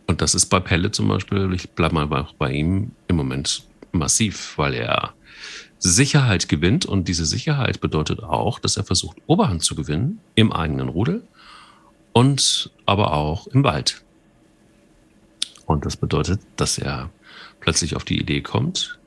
[0.06, 4.56] Und das ist bei Pelle zum Beispiel, ich bleibe mal bei ihm im Moment massiv,
[4.60, 5.16] weil er
[5.80, 10.90] Sicherheit gewinnt und diese Sicherheit bedeutet auch, dass er versucht, Oberhand zu gewinnen im eigenen
[10.90, 11.24] Rudel
[12.14, 14.04] und aber auch im Wald.
[15.66, 17.10] Und das bedeutet, dass er
[17.62, 19.00] plötzlich auf die Idee kommt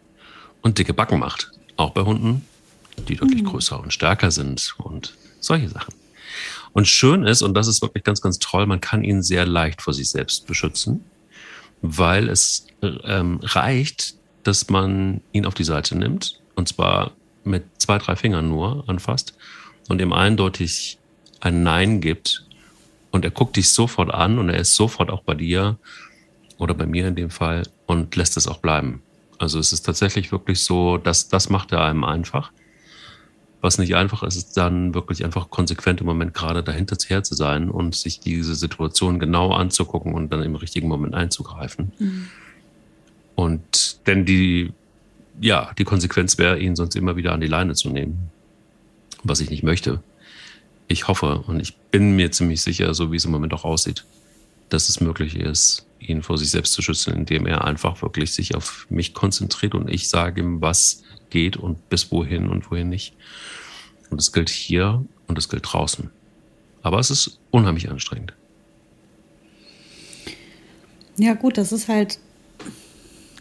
[0.62, 1.52] und dicke Backen macht.
[1.76, 2.44] Auch bei Hunden,
[3.06, 3.46] die deutlich mhm.
[3.46, 5.14] größer und stärker sind und
[5.46, 5.94] solche Sachen.
[6.72, 9.80] Und schön ist, und das ist wirklich ganz, ganz toll, man kann ihn sehr leicht
[9.80, 11.04] vor sich selbst beschützen,
[11.82, 17.12] weil es ähm, reicht, dass man ihn auf die Seite nimmt, und zwar
[17.44, 19.34] mit zwei, drei Fingern nur anfasst
[19.88, 20.98] und ihm eindeutig
[21.40, 22.44] ein Nein gibt
[23.10, 25.78] und er guckt dich sofort an und er ist sofort auch bei dir
[26.58, 29.02] oder bei mir in dem Fall und lässt es auch bleiben.
[29.38, 32.50] Also es ist tatsächlich wirklich so, dass das macht er einem einfach.
[33.64, 37.70] Was nicht einfach ist, ist dann wirklich einfach konsequent im Moment gerade dahinter zu sein
[37.70, 41.90] und sich diese Situation genau anzugucken und dann im richtigen Moment einzugreifen.
[41.98, 42.28] Mhm.
[43.36, 44.74] Und denn die,
[45.40, 48.30] ja, die Konsequenz wäre, ihn sonst immer wieder an die Leine zu nehmen,
[49.22, 50.02] was ich nicht möchte.
[50.86, 54.04] Ich hoffe und ich bin mir ziemlich sicher, so wie es im Moment auch aussieht,
[54.68, 58.54] dass es möglich ist, ihn vor sich selbst zu schützen, indem er einfach wirklich sich
[58.54, 63.14] auf mich konzentriert und ich sage ihm, was geht und bis wohin und wohin nicht.
[64.10, 66.10] Und das gilt hier und das gilt draußen.
[66.82, 68.34] Aber es ist unheimlich anstrengend.
[71.16, 72.18] Ja, gut, das ist halt,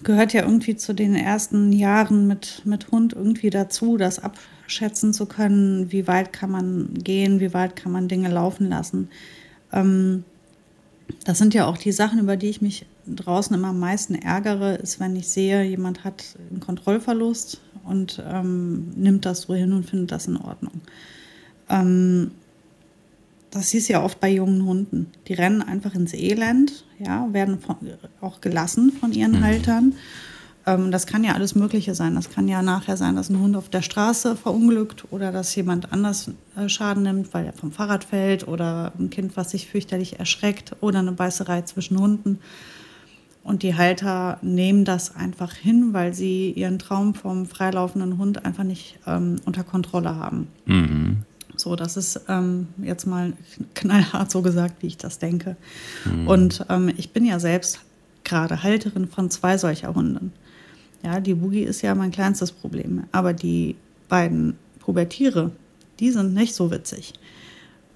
[0.03, 5.25] gehört ja irgendwie zu den ersten Jahren mit, mit Hund irgendwie dazu, das abschätzen zu
[5.25, 9.09] können, wie weit kann man gehen, wie weit kann man Dinge laufen lassen.
[9.71, 10.23] Ähm,
[11.25, 14.75] das sind ja auch die Sachen, über die ich mich draußen immer am meisten ärgere,
[14.75, 19.89] ist, wenn ich sehe, jemand hat einen Kontrollverlust und ähm, nimmt das so hin und
[19.89, 20.81] findet das in Ordnung.
[21.69, 22.31] Ähm,
[23.51, 25.11] das siehst ja oft bei jungen Hunden.
[25.27, 27.75] Die rennen einfach ins Elend, ja, werden von,
[28.19, 29.43] auch gelassen von ihren mhm.
[29.43, 29.93] Haltern
[30.65, 32.15] ähm, das kann ja alles Mögliche sein.
[32.15, 35.91] Das kann ja nachher sein, dass ein Hund auf der Straße verunglückt oder dass jemand
[35.91, 40.19] anders äh, Schaden nimmt, weil er vom Fahrrad fällt oder ein Kind, was sich fürchterlich
[40.19, 42.39] erschreckt oder eine Beißerei zwischen Hunden.
[43.43, 48.63] Und die Halter nehmen das einfach hin, weil sie ihren Traum vom freilaufenden Hund einfach
[48.63, 50.47] nicht ähm, unter Kontrolle haben.
[50.65, 51.17] Mhm.
[51.57, 53.33] So, das ist ähm, jetzt mal
[53.75, 55.57] knallhart so gesagt, wie ich das denke.
[56.05, 56.27] Mhm.
[56.27, 57.81] Und ähm, ich bin ja selbst
[58.23, 60.31] gerade Halterin von zwei solcher Hunden.
[61.03, 63.03] Ja, die Boogie ist ja mein kleinstes Problem.
[63.11, 63.75] Aber die
[64.07, 65.51] beiden Pubertiere,
[65.99, 67.13] die sind nicht so witzig.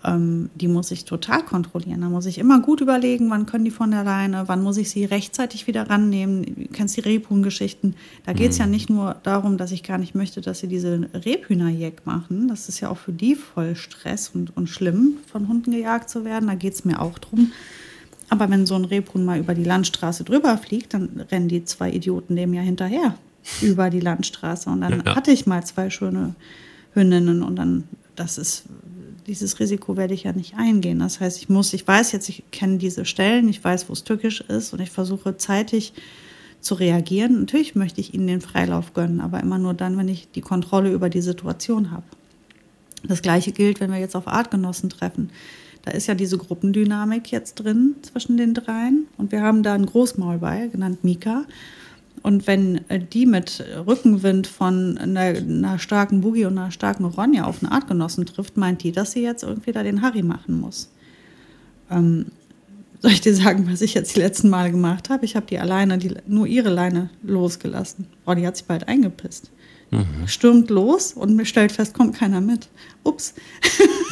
[0.03, 2.01] Ähm, die muss ich total kontrollieren.
[2.01, 4.89] Da muss ich immer gut überlegen, wann können die von der Leine, wann muss ich
[4.89, 6.43] sie rechtzeitig wieder rannehmen.
[6.43, 7.95] Du kennst die Rebhuhn-Geschichten.
[8.25, 8.63] Da geht es mhm.
[8.63, 12.47] ja nicht nur darum, dass ich gar nicht möchte, dass sie diese Rebhühnerjäg machen.
[12.47, 16.25] Das ist ja auch für die voll Stress und, und schlimm, von Hunden gejagt zu
[16.25, 16.47] werden.
[16.47, 17.51] Da geht es mir auch darum,
[18.29, 21.91] aber wenn so ein Rebhuhn mal über die Landstraße drüber fliegt, dann rennen die zwei
[21.91, 23.15] Idioten dem ja hinterher
[23.61, 24.69] über die Landstraße.
[24.69, 25.15] Und dann ja.
[25.15, 26.35] hatte ich mal zwei schöne
[26.93, 27.85] Hündinnen und dann,
[28.15, 28.65] das ist,
[29.27, 30.99] dieses Risiko werde ich ja nicht eingehen.
[30.99, 34.03] Das heißt, ich muss, ich weiß jetzt, ich kenne diese Stellen, ich weiß, wo es
[34.03, 35.93] tückisch ist und ich versuche zeitig
[36.59, 37.41] zu reagieren.
[37.41, 40.91] Natürlich möchte ich ihnen den Freilauf gönnen, aber immer nur dann, wenn ich die Kontrolle
[40.91, 42.03] über die Situation habe.
[43.03, 45.29] Das gleiche gilt, wenn wir jetzt auf Artgenossen treffen.
[45.87, 49.07] Da ist ja diese Gruppendynamik jetzt drin zwischen den dreien.
[49.15, 51.45] Und wir haben da einen Großmaul bei, genannt Mika.
[52.23, 57.45] Und wenn äh, die mit Rückenwind von einer, einer, starken Boogie und einer starken Ronja
[57.45, 60.89] auf einen Artgenossen trifft, meint die, dass sie jetzt irgendwie da den Harry machen muss.
[61.89, 62.25] Ähm,
[62.99, 65.23] soll ich dir sagen, was ich jetzt die letzten Male gemacht habe?
[65.23, 68.07] Ich habe die alleine, die, nur ihre Leine losgelassen.
[68.25, 69.51] Oh, die hat sich bald eingepisst.
[69.91, 70.27] Mhm.
[70.27, 72.67] Stürmt los und stellt fest, kommt keiner mit.
[73.03, 73.33] Ups.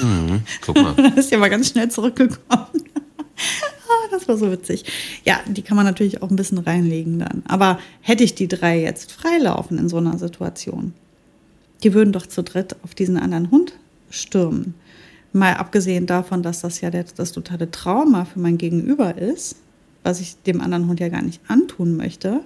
[0.02, 0.42] Mhm.
[0.62, 0.94] Guck mal.
[0.98, 2.40] dann ist ja mal ganz schnell zurückgekommen.
[2.56, 4.86] ah, das war so witzig.
[5.26, 7.44] Ja, die kann man natürlich auch ein bisschen reinlegen dann.
[7.48, 10.94] Aber hätte ich die drei jetzt freilaufen in so einer Situation,
[11.84, 13.74] die würden doch zu dritt auf diesen anderen Hund
[14.10, 14.76] stürmen.
[15.34, 19.58] Mal abgesehen davon, dass das ja das, das totale Trauma für mein Gegenüber ist,
[20.04, 22.42] was ich dem anderen Hund ja gar nicht antun möchte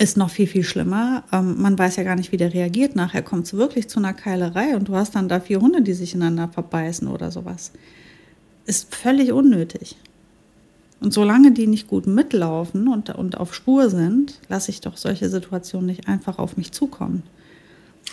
[0.00, 1.24] ist noch viel, viel schlimmer.
[1.30, 2.96] Ähm, man weiß ja gar nicht, wie der reagiert.
[2.96, 5.92] Nachher kommt es wirklich zu einer Keilerei und du hast dann da vier Hunde, die
[5.92, 7.70] sich ineinander verbeißen oder sowas.
[8.64, 9.96] Ist völlig unnötig.
[11.00, 15.28] Und solange die nicht gut mitlaufen und, und auf Spur sind, lasse ich doch solche
[15.28, 17.22] Situationen nicht einfach auf mich zukommen.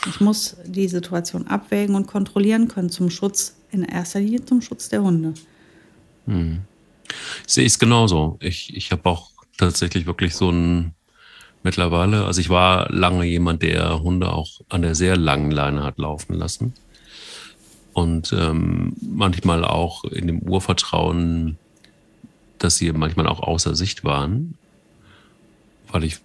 [0.07, 4.89] Ich muss die Situation abwägen und kontrollieren können zum Schutz, in erster Linie zum Schutz
[4.89, 5.33] der Hunde.
[6.25, 6.59] Hm.
[7.45, 8.37] Sehe ich es genauso.
[8.41, 10.93] Ich, ich habe auch tatsächlich wirklich so ein
[11.67, 12.23] mittlerweile.
[12.23, 16.33] Also ich war lange jemand, der Hunde auch an der sehr langen Leine hat laufen
[16.33, 16.73] lassen.
[17.91, 21.57] Und ähm, manchmal auch in dem Urvertrauen,
[22.57, 24.57] dass sie manchmal auch außer Sicht waren,
[25.91, 26.19] weil ich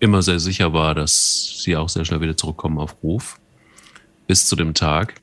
[0.00, 3.38] immer sehr sicher war, dass sie auch sehr schnell wieder zurückkommen auf Ruf.
[4.26, 5.20] Bis zu dem Tag,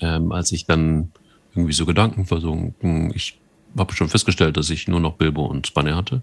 [0.00, 1.12] ähm, als ich dann
[1.54, 3.38] irgendwie so Gedanken versunken, ich
[3.76, 6.22] habe schon festgestellt, dass ich nur noch Bilbo und Spanne hatte.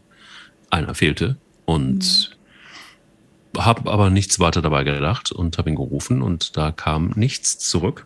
[0.71, 1.37] Einer fehlte.
[1.65, 2.37] Und
[3.57, 8.05] habe aber nichts weiter dabei gedacht und habe ihn gerufen und da kam nichts zurück.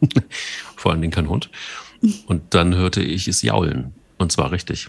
[0.76, 1.50] Vor allen Dingen kein Hund.
[2.26, 3.92] Und dann hörte ich es jaulen.
[4.18, 4.88] Und zwar richtig.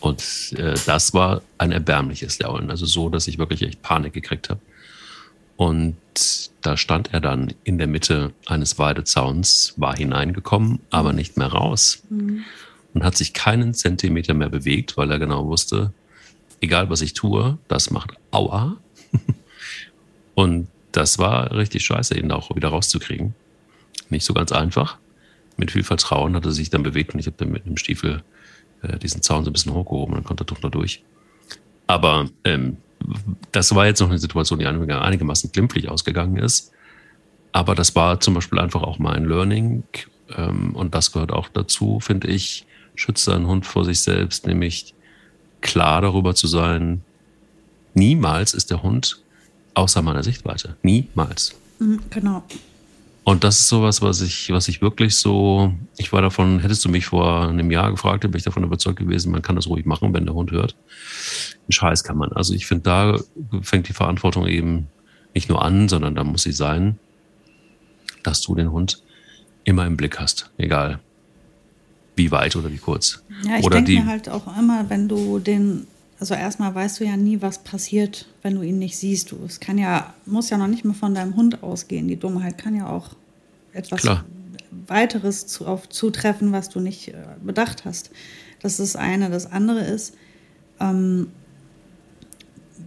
[0.00, 0.22] Und
[0.56, 2.70] äh, das war ein erbärmliches Jaulen.
[2.70, 4.60] Also so, dass ich wirklich echt Panik gekriegt habe.
[5.56, 5.96] Und
[6.60, 12.02] da stand er dann in der Mitte eines Weidezauns, war hineingekommen, aber nicht mehr raus.
[12.10, 12.44] Mhm.
[12.92, 15.92] Und hat sich keinen Zentimeter mehr bewegt, weil er genau wusste,
[16.60, 18.76] egal was ich tue, das macht Aua.
[20.34, 23.34] und das war richtig scheiße, ihn auch wieder rauszukriegen.
[24.10, 24.98] Nicht so ganz einfach.
[25.56, 28.22] Mit viel Vertrauen hat er sich dann bewegt und ich habe dann mit einem Stiefel
[28.82, 31.02] äh, diesen Zaun so ein bisschen hochgehoben und dann konnte er doch noch durch.
[31.86, 32.78] Aber ähm,
[33.52, 36.72] das war jetzt noch eine Situation, die einigermaßen glimpflich ausgegangen ist.
[37.52, 39.84] Aber das war zum Beispiel einfach auch mal ein Learning.
[40.36, 44.94] Ähm, und das gehört auch dazu, finde ich, schützt einen Hund vor sich selbst, nämlich
[45.64, 47.02] klar darüber zu sein,
[47.94, 49.20] niemals ist der Hund
[49.74, 50.76] außer meiner Sichtweite.
[50.82, 51.54] Niemals.
[51.80, 52.44] Mhm, genau.
[53.24, 56.90] Und das ist sowas, was ich, was ich wirklich so, ich war davon, hättest du
[56.90, 60.12] mich vor einem Jahr gefragt, bin ich davon überzeugt gewesen, man kann das ruhig machen,
[60.12, 60.76] wenn der Hund hört.
[61.66, 62.32] Ein Scheiß kann man.
[62.32, 63.18] Also ich finde, da
[63.62, 64.88] fängt die Verantwortung eben
[65.32, 66.98] nicht nur an, sondern da muss sie sein,
[68.22, 69.02] dass du den Hund
[69.64, 71.00] immer im Blick hast, egal
[72.16, 73.22] wie weit oder wie kurz.
[73.44, 75.86] Ja, ich denke mir halt auch immer, wenn du den,
[76.18, 79.32] also erstmal weißt du ja nie, was passiert, wenn du ihn nicht siehst.
[79.32, 82.08] Du, es kann ja, muss ja noch nicht mal von deinem Hund ausgehen.
[82.08, 83.10] Die Dummheit kann ja auch
[83.72, 84.24] etwas Klar.
[84.86, 88.10] weiteres zu, auf zutreffen, was du nicht äh, bedacht hast.
[88.60, 89.30] Das ist das eine.
[89.30, 90.14] Das andere ist,
[90.80, 91.28] ähm,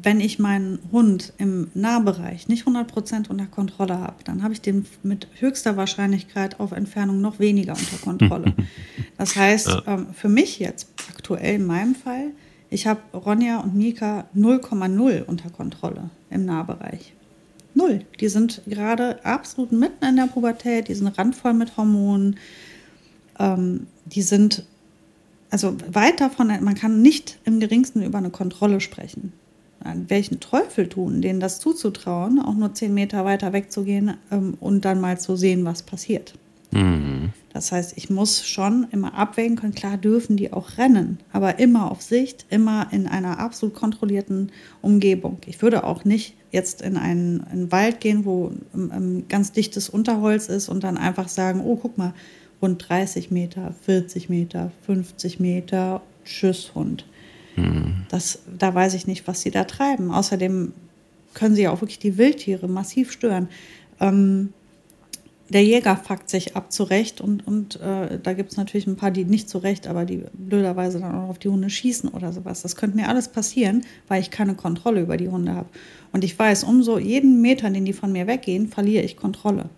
[0.04, 4.86] wenn ich meinen Hund im Nahbereich nicht 100% unter Kontrolle habe, dann habe ich den
[5.04, 8.54] mit höchster Wahrscheinlichkeit auf Entfernung noch weniger unter Kontrolle.
[9.18, 9.84] Das heißt, ja.
[9.88, 12.34] ähm, für mich jetzt aktuell in meinem Fall,
[12.70, 17.14] ich habe Ronja und Mika 0,0 unter Kontrolle im Nahbereich.
[17.74, 18.06] Null.
[18.20, 22.38] Die sind gerade absolut mitten in der Pubertät, die sind randvoll mit Hormonen.
[23.40, 24.66] Ähm, die sind
[25.50, 29.34] also weit davon, man kann nicht im geringsten über eine Kontrolle sprechen
[29.88, 34.86] an welchen Teufel tun, denen das zuzutrauen, auch nur zehn Meter weiter wegzugehen ähm, und
[34.86, 36.34] dann mal zu sehen, was passiert.
[36.72, 37.32] Mhm.
[37.54, 41.90] Das heißt, ich muss schon immer abwägen können, klar dürfen die auch rennen, aber immer
[41.90, 45.40] auf Sicht, immer in einer absolut kontrollierten Umgebung.
[45.48, 49.90] Ich würde auch nicht jetzt in einen, einen Wald gehen, wo um, um, ganz dichtes
[49.90, 52.14] Unterholz ist und dann einfach sagen, oh, guck mal,
[52.62, 57.06] rund 30 Meter, 40 Meter, 50 Meter, tschüss Hund.
[58.10, 60.12] Das, da weiß ich nicht, was sie da treiben.
[60.12, 60.74] Außerdem
[61.34, 63.50] können sie ja auch wirklich die Wildtiere massiv stören.
[64.00, 64.54] Ähm,
[65.50, 69.12] der Jäger fuckt sich ab zurecht und, und äh, da gibt es natürlich ein paar,
[69.12, 72.64] die nicht zurecht, aber die blöderweise dann auch auf die Hunde schießen oder sowas.
[72.64, 75.70] Das könnte mir alles passieren, weil ich keine Kontrolle über die Hunde habe.
[76.12, 79.70] Und ich weiß, umso jeden Meter, den die von mir weggehen, verliere ich Kontrolle.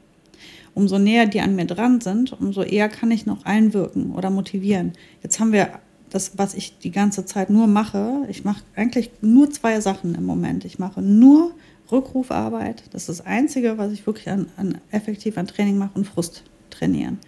[0.74, 4.94] Umso näher die an mir dran sind, umso eher kann ich noch einwirken oder motivieren.
[5.22, 5.80] Jetzt haben wir
[6.10, 10.26] das, was ich die ganze Zeit nur mache, ich mache eigentlich nur zwei Sachen im
[10.26, 10.66] Moment.
[10.66, 11.52] Ich mache nur
[11.92, 12.84] Rückrufarbeit.
[12.92, 16.44] Das ist das Einzige, was ich wirklich an, an effektiv an Training mache und Frust
[16.70, 17.20] trainieren.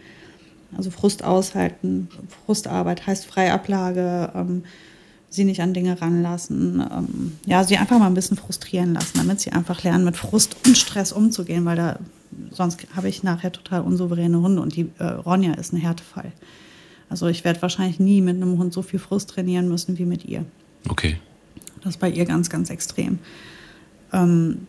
[0.76, 2.08] Also Frust aushalten,
[2.46, 4.64] Frustarbeit heißt Freiablage, ähm,
[5.30, 9.42] sie nicht an Dinge ranlassen, ähm, ja, sie einfach mal ein bisschen frustrieren lassen, damit
[9.42, 12.00] sie einfach lernen, mit Frust und Stress umzugehen, weil da
[12.52, 16.32] sonst habe ich nachher total unsouveräne Hunde und die äh, Ronja ist ein Härtefall.
[17.12, 20.24] Also ich werde wahrscheinlich nie mit einem Hund so viel Frust trainieren müssen wie mit
[20.24, 20.46] ihr.
[20.88, 21.18] Okay.
[21.84, 23.20] Das ist bei ihr ganz, ganz extrem.
[24.14, 24.66] Ähm,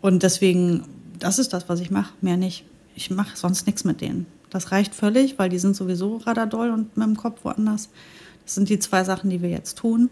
[0.00, 0.84] und deswegen,
[1.18, 2.64] das ist das, was ich mache, mehr nicht.
[2.94, 4.24] Ich mache sonst nichts mit denen.
[4.48, 7.90] Das reicht völlig, weil die sind sowieso radadoll und mit dem Kopf woanders.
[8.46, 10.08] Das sind die zwei Sachen, die wir jetzt tun.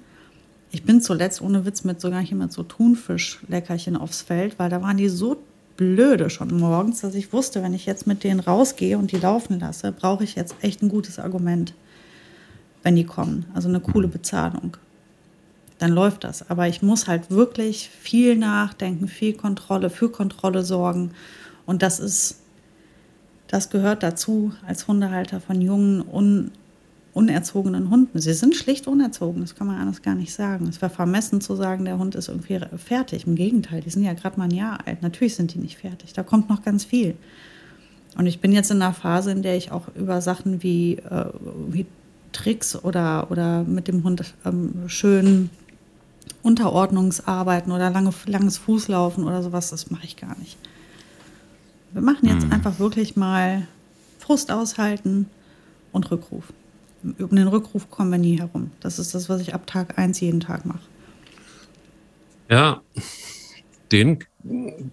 [0.71, 4.99] Ich bin zuletzt ohne Witz mit sogar jemand so Thunfischleckerchen aufs Feld, weil da waren
[4.99, 5.43] die so
[5.79, 9.61] blöde schon morgens, dass ich wusste, wenn ich jetzt mit denen rausgehe und die laufen
[9.61, 11.73] lasse, brauche ich jetzt echt ein gutes Argument,
[12.83, 13.47] wenn die kommen.
[13.55, 14.77] Also eine coole Bezahlung.
[15.79, 16.51] Dann läuft das.
[16.51, 21.13] Aber ich muss halt wirklich viel nachdenken, viel Kontrolle, für Kontrolle sorgen.
[21.65, 22.41] Und das ist,
[23.47, 26.51] das gehört dazu als Hundehalter von jungen, un,
[27.19, 28.21] unerzogenen Hunden.
[28.21, 30.69] Sie sind schlicht unerzogen, das kann man anders gar nicht sagen.
[30.69, 33.27] Es wäre vermessen zu sagen, der Hund ist irgendwie fertig.
[33.27, 35.03] Im Gegenteil, die sind ja gerade mal ein Jahr alt.
[35.03, 37.17] Natürlich sind die nicht fertig, da kommt noch ganz viel.
[38.17, 41.27] Und ich bin jetzt in einer Phase, in der ich auch über Sachen wie, äh,
[41.69, 41.87] wie
[42.31, 45.51] Tricks oder, oder mit dem Hund ähm, schön
[46.43, 50.57] Unterordnungsarbeiten oder lange, langes Fußlaufen oder sowas, das mache ich gar nicht.
[51.93, 52.53] Wir machen jetzt mhm.
[52.53, 53.67] einfach wirklich mal
[54.21, 55.27] Frust aushalten
[55.91, 56.45] und Rückruf
[57.03, 58.71] um den Rückruf kommen wir nie herum.
[58.81, 60.81] Das ist das, was ich ab Tag 1 jeden Tag mache.
[62.51, 62.81] Ja,
[63.93, 64.25] den,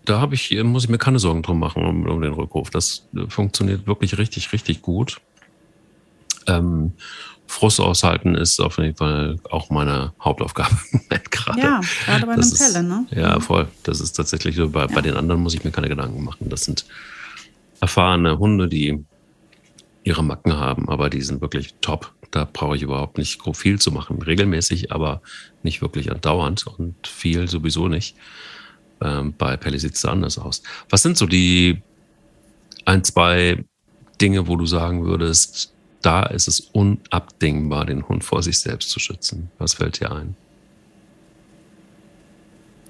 [0.05, 2.69] da habe ich, muss ich mir keine Sorgen drum machen um, um den Rückruf.
[2.69, 5.21] Das funktioniert wirklich richtig, richtig gut.
[6.47, 6.93] Ähm,
[7.47, 10.75] Frust aushalten ist auf jeden Fall auch meine Hauptaufgabe
[11.31, 11.59] gerade.
[11.59, 13.05] Ja, gerade bei einem Pelle, ne?
[13.11, 13.41] Ja, mhm.
[13.41, 13.67] voll.
[13.83, 14.69] Das ist tatsächlich so.
[14.69, 14.87] Bei, ja.
[14.87, 16.49] bei den anderen muss ich mir keine Gedanken machen.
[16.49, 16.85] Das sind
[17.81, 19.05] erfahrene Hunde, die
[20.05, 22.13] ihre Macken haben, aber die sind wirklich top.
[22.31, 24.21] Da brauche ich überhaupt nicht viel zu machen.
[24.21, 25.21] Regelmäßig, aber
[25.63, 28.15] nicht wirklich andauernd und viel sowieso nicht.
[29.01, 30.61] Ähm, bei Pelle sieht es anders aus.
[30.89, 31.81] Was sind so die
[32.85, 33.65] ein, zwei
[34.21, 38.99] Dinge, wo du sagen würdest, da ist es unabdingbar, den Hund vor sich selbst zu
[38.99, 39.49] schützen?
[39.57, 40.35] Was fällt dir ein?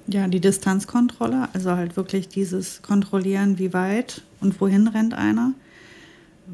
[0.06, 5.54] Ja, die Distanzkontrolle, also halt wirklich dieses Kontrollieren, wie weit und wohin rennt einer.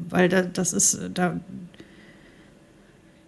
[0.09, 1.39] Weil da, das ist, da,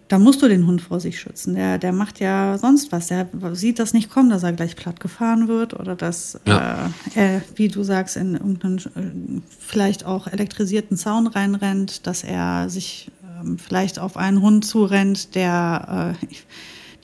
[0.08, 1.54] da musst du den Hund vor sich schützen.
[1.54, 3.08] Der, der macht ja sonst was.
[3.08, 6.90] Der sieht das nicht kommen, dass er gleich platt gefahren wird oder dass ja.
[7.14, 12.68] äh, er, wie du sagst, in irgendeinen äh, vielleicht auch elektrisierten Zaun reinrennt, dass er
[12.68, 16.26] sich ähm, vielleicht auf einen Hund zurennt, der äh,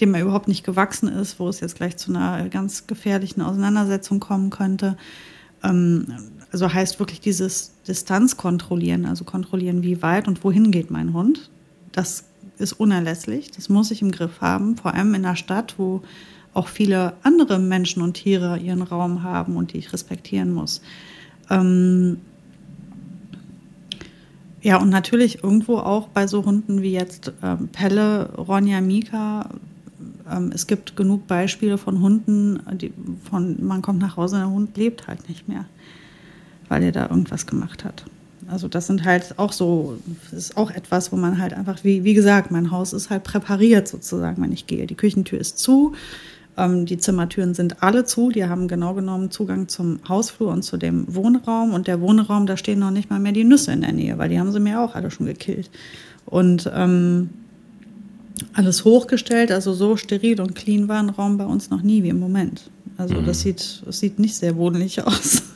[0.03, 4.19] dem er überhaupt nicht gewachsen ist, wo es jetzt gleich zu einer ganz gefährlichen Auseinandersetzung
[4.19, 4.97] kommen könnte.
[5.63, 6.09] Ähm,
[6.53, 11.51] also heißt wirklich dieses Distanz kontrollieren, also kontrollieren, wie weit und wohin geht mein Hund.
[11.93, 12.25] Das
[12.59, 16.03] ist unerlässlich, das muss ich im Griff haben, vor allem in einer Stadt, wo
[16.55, 20.83] auch viele andere Menschen und Tiere ihren Raum haben und die ich respektieren muss.
[21.51, 22.19] Ähm
[24.61, 29.49] ja, und natürlich irgendwo auch bei so Hunden wie jetzt ähm, Pelle, Ronja, Mika,
[30.31, 32.93] ähm, es gibt genug Beispiele von Hunden, die
[33.29, 35.65] von man kommt nach Hause, der Hund lebt halt nicht mehr,
[36.73, 38.03] weil er da irgendwas gemacht hat.
[38.49, 39.99] Also das sind halt auch so,
[40.31, 43.25] das ist auch etwas, wo man halt einfach, wie, wie gesagt, mein Haus ist halt
[43.25, 44.87] präpariert sozusagen, wenn ich gehe.
[44.87, 45.93] Die Küchentür ist zu,
[46.57, 50.79] ähm, die Zimmertüren sind alle zu, die haben genau genommen Zugang zum Hausflur und zu
[50.79, 51.75] dem Wohnraum.
[51.75, 54.31] Und der Wohnraum, da stehen noch nicht mal mehr die Nüsse in der Nähe, weil
[54.31, 55.71] die haben sie mir auch alle schon gekillt.
[56.25, 57.29] Und ähm,
[58.55, 62.09] alles hochgestellt, also so steril und clean war ein Raum bei uns noch nie wie
[62.09, 62.71] im Moment.
[62.97, 63.27] Also mhm.
[63.27, 65.43] das, sieht, das sieht nicht sehr wohnlich aus.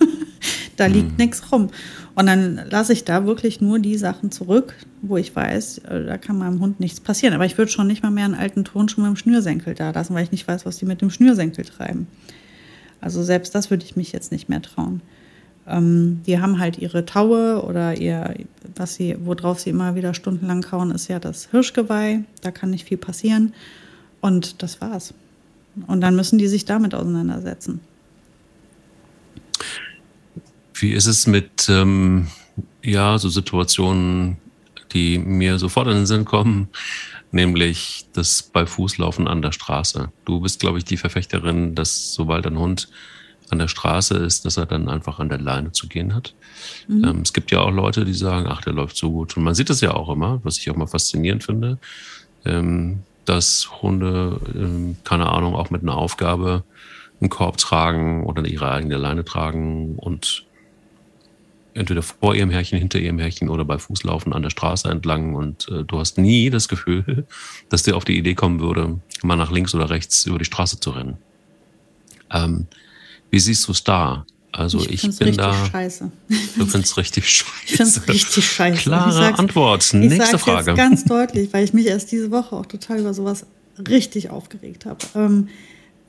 [0.76, 1.16] da liegt mhm.
[1.16, 1.70] nichts rum.
[2.14, 6.18] Und dann lasse ich da wirklich nur die Sachen zurück, wo ich weiß, äh, da
[6.18, 7.34] kann meinem Hund nichts passieren.
[7.34, 10.14] Aber ich würde schon nicht mal mehr einen alten Turnschuh mit dem Schnürsenkel da lassen,
[10.14, 12.06] weil ich nicht weiß, was die mit dem Schnürsenkel treiben.
[13.00, 15.00] Also selbst das würde ich mich jetzt nicht mehr trauen.
[15.66, 18.34] Ähm, die haben halt ihre Taue oder ihr,
[18.74, 22.24] was sie, worauf sie immer wieder stundenlang kauen, ist ja das Hirschgeweih.
[22.42, 23.52] Da kann nicht viel passieren.
[24.20, 25.12] Und das war's.
[25.86, 27.80] Und dann müssen die sich damit auseinandersetzen.
[30.78, 32.28] Wie ist es mit ähm,
[32.82, 34.36] ja, so Situationen,
[34.92, 36.68] die mir sofort in den Sinn kommen,
[37.32, 40.12] nämlich das bei Fußlaufen an der Straße?
[40.24, 42.88] Du bist, glaube ich, die Verfechterin, dass sobald ein Hund
[43.50, 46.34] an der Straße ist, dass er dann einfach an der Leine zu gehen hat.
[46.88, 47.04] Mhm.
[47.04, 49.36] Ähm, es gibt ja auch Leute, die sagen, ach, der läuft so gut.
[49.36, 51.78] Und man sieht es ja auch immer, was ich auch mal faszinierend finde,
[52.44, 56.64] ähm, dass Hunde, ähm, keine Ahnung, auch mit einer Aufgabe
[57.20, 60.45] einen Korb tragen oder ihre eigene Leine tragen und
[61.76, 65.68] entweder vor ihrem Herrchen, hinter ihrem Herrchen oder bei Fußlaufen an der Straße entlang und
[65.68, 67.26] äh, du hast nie das Gefühl,
[67.68, 70.80] dass dir auf die Idee kommen würde, mal nach links oder rechts über die Straße
[70.80, 71.18] zu rennen.
[72.30, 72.66] Ähm,
[73.30, 74.24] wie siehst du es da?
[74.52, 75.52] Also ich, ich bin da.
[75.66, 76.10] Scheiße.
[76.56, 77.50] Du findest richtig scheiße.
[77.66, 78.82] Ich finde es richtig scheiße.
[78.82, 79.92] Klare Antwort.
[79.92, 80.70] Nächste ich Frage.
[80.70, 83.44] Jetzt ganz deutlich, weil ich mich erst diese Woche auch total über sowas
[83.86, 84.98] richtig aufgeregt habe.
[85.14, 85.48] Ähm,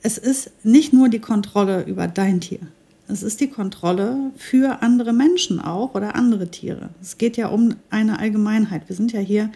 [0.00, 2.60] es ist nicht nur die Kontrolle über dein Tier.
[3.08, 6.90] Es ist die Kontrolle für andere Menschen auch oder andere Tiere.
[7.00, 8.88] Es geht ja um eine Allgemeinheit.
[8.88, 9.50] Wir sind ja hier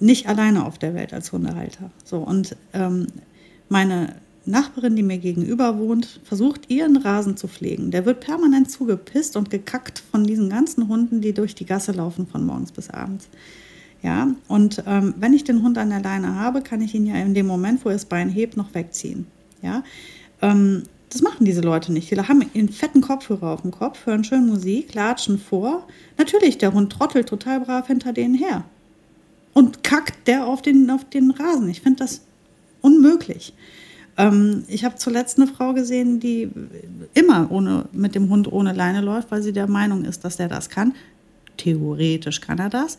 [0.00, 1.90] nicht alleine auf der Welt als Hundehalter.
[2.02, 3.06] So und ähm,
[3.68, 7.90] meine Nachbarin, die mir gegenüber wohnt, versucht, ihren Rasen zu pflegen.
[7.90, 12.26] Der wird permanent zugepisst und gekackt von diesen ganzen Hunden, die durch die Gasse laufen
[12.26, 13.28] von morgens bis abends.
[14.02, 17.14] Ja, und ähm, wenn ich den Hund an der Leine habe, kann ich ihn ja
[17.16, 19.26] in dem Moment, wo er das Bein hebt, noch wegziehen.
[19.62, 19.84] Ja,
[20.40, 20.82] ähm,
[21.12, 22.10] das machen diese Leute nicht.
[22.10, 25.86] Die haben einen fetten Kopfhörer auf dem Kopf, hören schön Musik, latschen vor.
[26.16, 28.64] Natürlich, der Hund trottelt total brav hinter denen her.
[29.52, 31.68] Und kackt der auf den, auf den Rasen.
[31.68, 32.22] Ich finde das
[32.80, 33.52] unmöglich.
[34.16, 36.50] Ähm, ich habe zuletzt eine Frau gesehen, die
[37.12, 40.48] immer ohne, mit dem Hund ohne Leine läuft, weil sie der Meinung ist, dass der
[40.48, 40.94] das kann.
[41.58, 42.96] Theoretisch kann er das.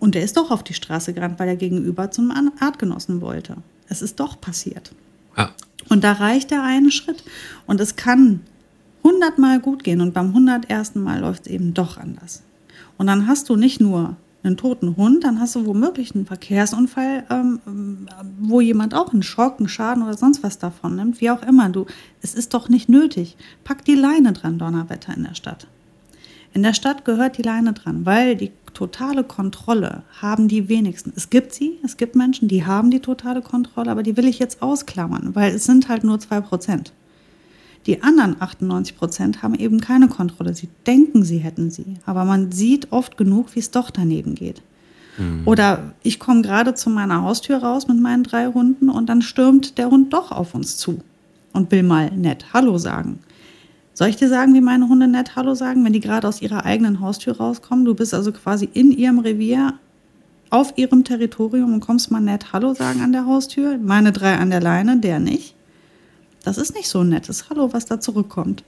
[0.00, 3.56] Und der ist doch auf die Straße gerannt, weil er gegenüber zum Artgenossen wollte.
[3.88, 4.90] Es ist doch passiert.
[5.36, 5.52] Ja.
[5.88, 7.24] Und da reicht der eine Schritt.
[7.66, 8.40] Und es kann
[9.02, 12.42] hundertmal gut gehen und beim hundertersten Mal läuft es eben doch anders.
[12.98, 17.24] Und dann hast du nicht nur einen toten Hund, dann hast du womöglich einen Verkehrsunfall,
[17.30, 17.60] ähm,
[18.40, 21.68] wo jemand auch einen Schock, einen Schaden oder sonst was davon nimmt, wie auch immer.
[21.68, 21.86] Du,
[22.22, 23.36] es ist doch nicht nötig.
[23.64, 25.66] Pack die Leine dran, Donnerwetter in der Stadt.
[26.56, 31.12] In der Stadt gehört die Leine dran, weil die totale Kontrolle haben die wenigsten.
[31.14, 34.38] Es gibt sie, es gibt Menschen, die haben die totale Kontrolle, aber die will ich
[34.38, 36.94] jetzt ausklammern, weil es sind halt nur zwei Prozent.
[37.84, 40.54] Die anderen 98 Prozent haben eben keine Kontrolle.
[40.54, 44.62] Sie denken, sie hätten sie, aber man sieht oft genug, wie es doch daneben geht.
[45.18, 45.42] Mhm.
[45.44, 49.76] Oder ich komme gerade zu meiner Haustür raus mit meinen drei Hunden und dann stürmt
[49.76, 51.02] der Hund doch auf uns zu
[51.52, 53.18] und will mal nett Hallo sagen.
[53.98, 56.66] Soll ich dir sagen, wie meine Hunde nett Hallo sagen, wenn die gerade aus ihrer
[56.66, 57.86] eigenen Haustür rauskommen?
[57.86, 59.72] Du bist also quasi in ihrem Revier,
[60.50, 63.78] auf ihrem Territorium und kommst mal nett Hallo sagen an der Haustür.
[63.78, 65.54] Meine drei an der Leine, der nicht.
[66.44, 68.64] Das ist nicht so ein nettes Hallo, was da zurückkommt.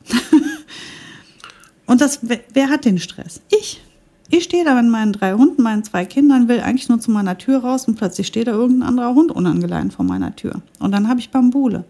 [1.87, 3.43] Und das, wer, wer hat den Stress?
[3.51, 3.83] Ich.
[4.31, 7.37] Ich stehe da mit meinen drei Hunden, meinen zwei Kindern, will eigentlich nur zu meiner
[7.37, 10.61] Tür raus und plötzlich steht da irgendein anderer Hund unangeleint vor meiner Tür.
[10.81, 11.85] Und dann habe ich Bambule.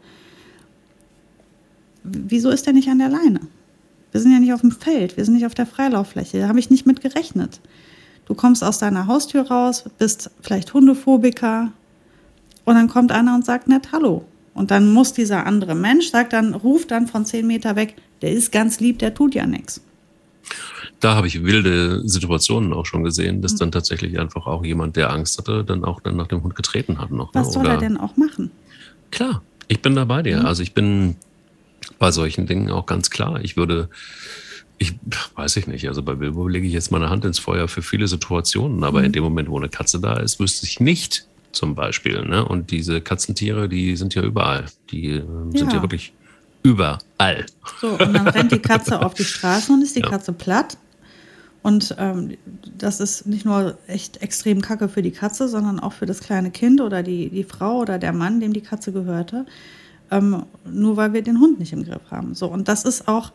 [2.11, 3.41] Wieso ist der nicht an der Leine?
[4.13, 6.59] Wir sind ja nicht auf dem Feld, wir sind nicht auf der Freilauffläche, da habe
[6.59, 7.61] ich nicht mit gerechnet.
[8.27, 11.73] Du kommst aus deiner Haustür raus, bist vielleicht Hundephobiker
[12.65, 14.25] und dann kommt einer und sagt nett Hallo.
[14.55, 18.33] Und dann muss dieser andere Mensch, sagt dann, ruft dann von zehn Meter weg, der
[18.33, 19.81] ist ganz lieb, der tut ja nichts.
[21.01, 23.59] Da habe ich wilde Situationen auch schon gesehen, dass mhm.
[23.59, 26.99] dann tatsächlich einfach auch jemand, der Angst hatte, dann auch dann nach dem Hund getreten
[26.99, 27.33] hat noch.
[27.33, 27.41] Ne?
[27.41, 28.51] Was soll Oder, er denn auch machen?
[29.11, 30.41] Klar, ich bin da bei dir.
[30.41, 30.47] Mhm.
[30.47, 31.17] Also ich bin
[31.99, 33.41] bei solchen Dingen auch ganz klar.
[33.43, 33.89] Ich würde,
[34.79, 34.95] ich
[35.35, 38.09] weiß ich nicht, also bei Bilbo lege ich jetzt meine Hand ins Feuer für viele
[38.09, 39.07] Situationen, aber mhm.
[39.07, 42.25] in dem Moment, wo eine Katze da ist, wüsste ich nicht, zum Beispiel.
[42.25, 42.45] Ne?
[42.45, 44.67] Und diese Katzentiere, die sind ja überall.
[44.91, 45.23] Die äh,
[45.53, 45.77] sind ja.
[45.77, 46.13] ja wirklich
[46.63, 47.47] überall.
[47.81, 50.09] So, und dann rennt die Katze auf die Straße und ist die ja.
[50.09, 50.77] Katze platt.
[51.63, 52.37] Und ähm,
[52.77, 56.51] das ist nicht nur echt extrem kacke für die Katze, sondern auch für das kleine
[56.51, 59.45] Kind oder die, die Frau oder der Mann, dem die Katze gehörte.
[60.11, 62.35] Ähm, nur weil wir den Hund nicht im Griff haben.
[62.35, 63.33] So, und das ist auch,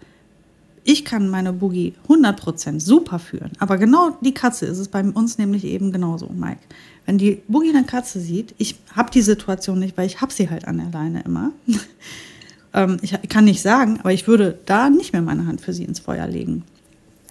[0.83, 5.37] ich kann meine Boogie 100% super führen, aber genau die Katze ist es bei uns
[5.37, 6.59] nämlich eben genauso, Mike.
[7.05, 10.49] Wenn die Boogie eine Katze sieht, ich habe die Situation nicht, weil ich habe sie
[10.49, 11.51] halt an der Leine immer.
[12.73, 15.83] ähm, ich kann nicht sagen, aber ich würde da nicht mehr meine Hand für sie
[15.83, 16.63] ins Feuer legen.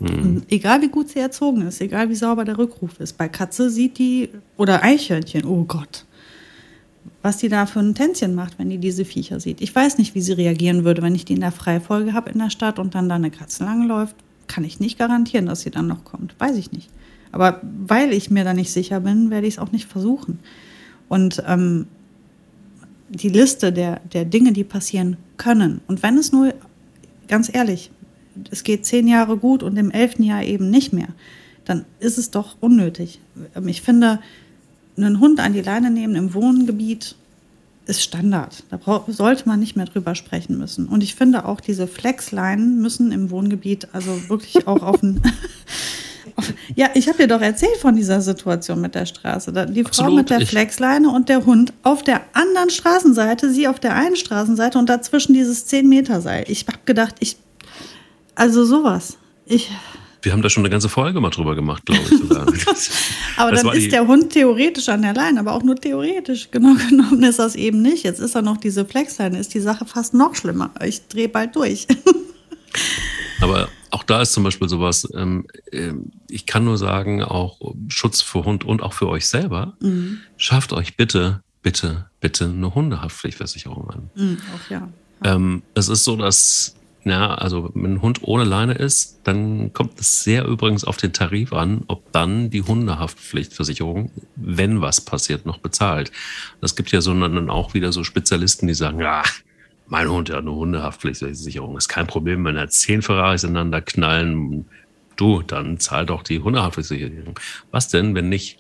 [0.01, 0.43] Mhm.
[0.49, 3.17] Egal wie gut sie erzogen ist, egal wie sauber der Rückruf ist.
[3.19, 6.05] Bei Katze sieht die, oder Eichhörnchen, oh Gott,
[7.23, 9.61] was die da für ein Tänzchen macht, wenn die diese Viecher sieht.
[9.61, 12.39] Ich weiß nicht, wie sie reagieren würde, wenn ich die in der Freifolge habe in
[12.39, 14.17] der Stadt und dann da eine Katze langläuft.
[14.49, 16.35] Kann ich nicht garantieren, dass sie dann noch kommt.
[16.39, 16.91] Weiß ich nicht.
[17.31, 20.41] Aber weil ich mir da nicht sicher bin, werde ich es auch nicht versuchen.
[21.09, 21.87] Und ähm,
[23.09, 25.81] die Liste der, der Dinge, die passieren können.
[25.87, 26.55] Und wenn es nur,
[27.29, 27.91] ganz ehrlich,
[28.51, 31.09] es geht zehn Jahre gut und im elften Jahr eben nicht mehr,
[31.65, 33.21] dann ist es doch unnötig.
[33.55, 34.21] Ähm, ich finde,
[34.97, 37.17] einen Hund an die Leine nehmen im Wohngebiet
[37.87, 38.63] ist Standard.
[38.71, 40.87] Da sollte man nicht mehr drüber sprechen müssen.
[40.87, 45.21] Und ich finde auch, diese Flexleinen müssen im Wohngebiet also wirklich auch auf ein
[46.77, 49.53] Ja, ich habe dir doch erzählt von dieser Situation mit der Straße.
[49.71, 53.95] Die Frau mit der Flexleine und der Hund auf der anderen Straßenseite, sie auf der
[53.95, 56.45] einen Straßenseite und dazwischen dieses 10 Meter Seil.
[56.49, 57.37] Ich habe gedacht, ich,
[58.35, 59.19] also sowas.
[59.47, 59.71] Ich.
[60.23, 62.47] Wir haben da schon eine ganze Folge mal drüber gemacht, glaube ich sogar.
[63.37, 66.51] aber das dann ist der Hund theoretisch an der Leine, aber auch nur theoretisch.
[66.51, 68.05] Genau genommen ist das eben nicht.
[68.05, 70.71] Jetzt ist er noch diese Flexleine, ist die Sache fast noch schlimmer.
[70.85, 71.89] Ich drehe bald durch.
[73.41, 77.59] aber auch da ist zum Beispiel sowas, ähm, ähm, ich kann nur sagen, auch
[77.89, 80.21] Schutz für Hund und auch für euch selber, mhm.
[80.37, 84.11] schafft euch bitte, bitte, bitte eine Hundehaftpflichtversicherung an.
[84.15, 84.89] Mhm, auch ja.
[85.25, 85.35] ja.
[85.35, 89.99] Ähm, es ist so, dass, ja, also wenn ein Hund ohne Leine ist, dann kommt
[89.99, 95.59] es sehr übrigens auf den Tarif an, ob dann die Hundehaftpflichtversicherung, wenn was passiert, noch
[95.59, 96.13] bezahlt.
[96.61, 99.25] Es gibt ja so dann auch wieder so Spezialisten, die sagen, ja,
[99.89, 101.77] mein Hund hat eine Hundehaftpflichtversicherung.
[101.77, 104.67] Ist kein Problem, wenn er zehn Ferraris ineinander knallen.
[105.17, 107.39] Du, dann zahlt doch die Hundehaftpflichtversicherung.
[107.73, 108.59] Was denn, wenn nicht?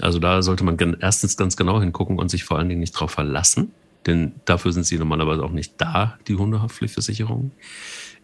[0.00, 3.10] Also da sollte man erstens ganz genau hingucken und sich vor allen Dingen nicht darauf
[3.10, 3.72] verlassen,
[4.06, 7.52] denn dafür sind sie normalerweise auch nicht da, die Hundehaftpflichtversicherung.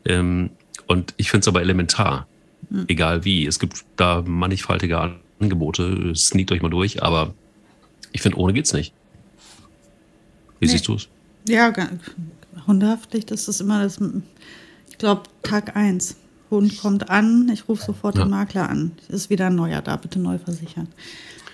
[0.04, 0.50] Ähm,
[0.86, 2.26] und ich finde es aber elementar,
[2.68, 2.84] mhm.
[2.88, 3.46] egal wie.
[3.46, 7.34] Es gibt da mannigfaltige Angebote, sneakt euch mal durch, aber
[8.12, 8.92] ich finde, ohne geht's nicht.
[10.58, 10.72] Wie nee.
[10.72, 11.08] siehst du es?
[11.48, 11.72] Ja,
[12.66, 13.98] Hundehaftpflicht ist das immer das,
[14.90, 16.16] ich glaube, Tag 1.
[16.50, 18.24] Hund kommt an, ich rufe sofort ja.
[18.24, 18.92] den Makler an.
[19.08, 20.88] Ist wieder ein neuer da, bitte neu versichern.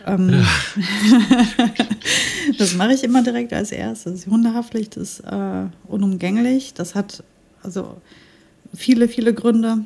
[0.06, 0.46] Ähm, ja.
[2.58, 4.26] das mache ich immer direkt als erstes.
[4.26, 6.74] Hundehaftpflicht ist äh, unumgänglich.
[6.74, 7.24] Das hat
[7.62, 7.96] also
[8.74, 9.84] viele, viele Gründe.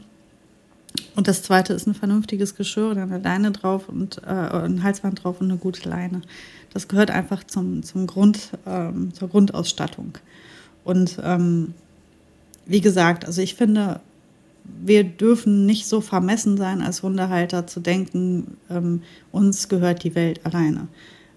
[1.16, 5.24] Und das zweite ist ein vernünftiges Geschirr oder eine Leine drauf und äh, ein Halsband
[5.24, 6.22] drauf und eine gute Leine.
[6.72, 10.18] Das gehört einfach zum, zum Grund, ähm, zur Grundausstattung.
[10.84, 11.74] Und ähm,
[12.66, 14.00] wie gesagt, also ich finde,
[14.84, 19.02] wir dürfen nicht so vermessen sein, als Hundehalter zu denken, ähm,
[19.32, 20.88] uns gehört die Welt alleine.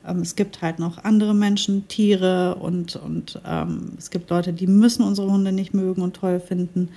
[0.08, 4.68] Ähm, es gibt halt noch andere Menschen, Tiere und, und ähm, es gibt Leute, die
[4.68, 6.90] müssen unsere Hunde nicht mögen und toll finden.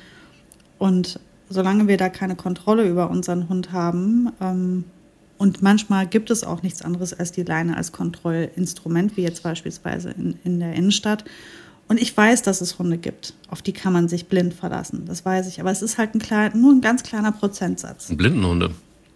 [0.78, 4.84] Und solange wir da keine Kontrolle über unseren Hund haben, ähm,
[5.39, 10.11] und manchmal gibt es auch nichts anderes als die Leine als Kontrollinstrument, wie jetzt beispielsweise
[10.11, 11.24] in, in der Innenstadt.
[11.89, 15.05] Und ich weiß, dass es Hunde gibt, auf die kann man sich blind verlassen.
[15.07, 15.61] Das weiß ich.
[15.61, 18.09] Aber es ist halt ein klein, nur ein ganz kleiner Prozentsatz.
[18.14, 18.70] Blindenhunde.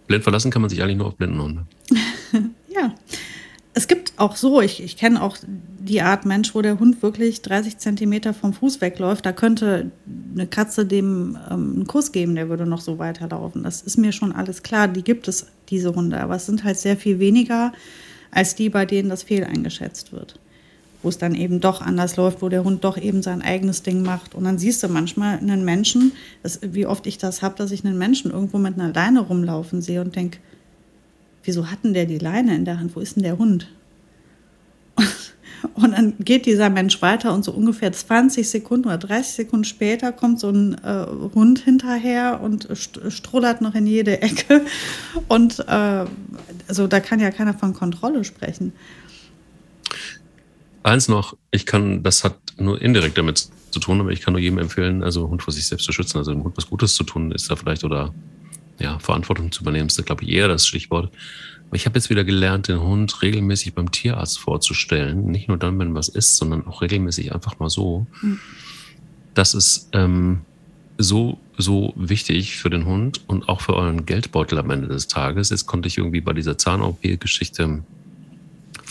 [0.07, 1.65] Blind verlassen kann man sich eigentlich nur auf Blindenhunde.
[2.69, 2.93] ja.
[3.73, 7.41] Es gibt auch so, ich, ich kenne auch die Art Mensch, wo der Hund wirklich
[7.41, 9.25] 30 Zentimeter vom Fuß wegläuft.
[9.25, 9.91] Da könnte
[10.33, 13.63] eine Katze dem ähm, einen Kuss geben, der würde noch so weiterlaufen.
[13.63, 14.87] Das ist mir schon alles klar.
[14.89, 16.21] Die gibt es, diese Hunde.
[16.21, 17.73] Aber es sind halt sehr viel weniger
[18.29, 20.39] als die, bei denen das fehl eingeschätzt wird
[21.03, 24.03] wo es dann eben doch anders läuft, wo der Hund doch eben sein eigenes Ding
[24.03, 24.35] macht.
[24.35, 26.11] Und dann siehst du manchmal einen Menschen,
[26.43, 29.81] das, wie oft ich das habe, dass ich einen Menschen irgendwo mit einer Leine rumlaufen
[29.81, 30.39] sehe und denke,
[31.43, 32.95] wieso hat denn der die Leine in der Hand?
[32.95, 33.67] Wo ist denn der Hund?
[35.75, 40.11] Und dann geht dieser Mensch weiter und so ungefähr 20 Sekunden oder 30 Sekunden später
[40.11, 44.65] kommt so ein äh, Hund hinterher und strullert noch in jede Ecke.
[45.27, 46.05] Und äh,
[46.67, 48.73] also da kann ja keiner von Kontrolle sprechen.
[50.83, 54.41] Eins noch, ich kann, das hat nur indirekt damit zu tun, aber ich kann nur
[54.41, 57.03] jedem empfehlen, also Hund vor sich selbst zu schützen, also dem Hund was Gutes zu
[57.03, 58.13] tun, ist da vielleicht oder
[58.79, 61.11] ja, Verantwortung zu übernehmen, ist da, glaube ich, eher das Stichwort.
[61.67, 65.25] Aber ich habe jetzt wieder gelernt, den Hund regelmäßig beim Tierarzt vorzustellen.
[65.27, 68.07] Nicht nur dann, wenn was ist, sondern auch regelmäßig einfach mal so.
[68.21, 68.39] Mhm.
[69.33, 70.41] Das ist ähm,
[70.97, 75.49] so, so wichtig für den Hund und auch für euren Geldbeutel am Ende des Tages.
[75.49, 77.83] Jetzt konnte ich irgendwie bei dieser Zahn-OP-Geschichte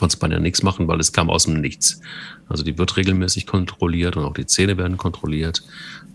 [0.01, 2.01] von Spanier nichts machen, weil es kam aus dem Nichts.
[2.48, 5.62] Also die wird regelmäßig kontrolliert und auch die Zähne werden kontrolliert.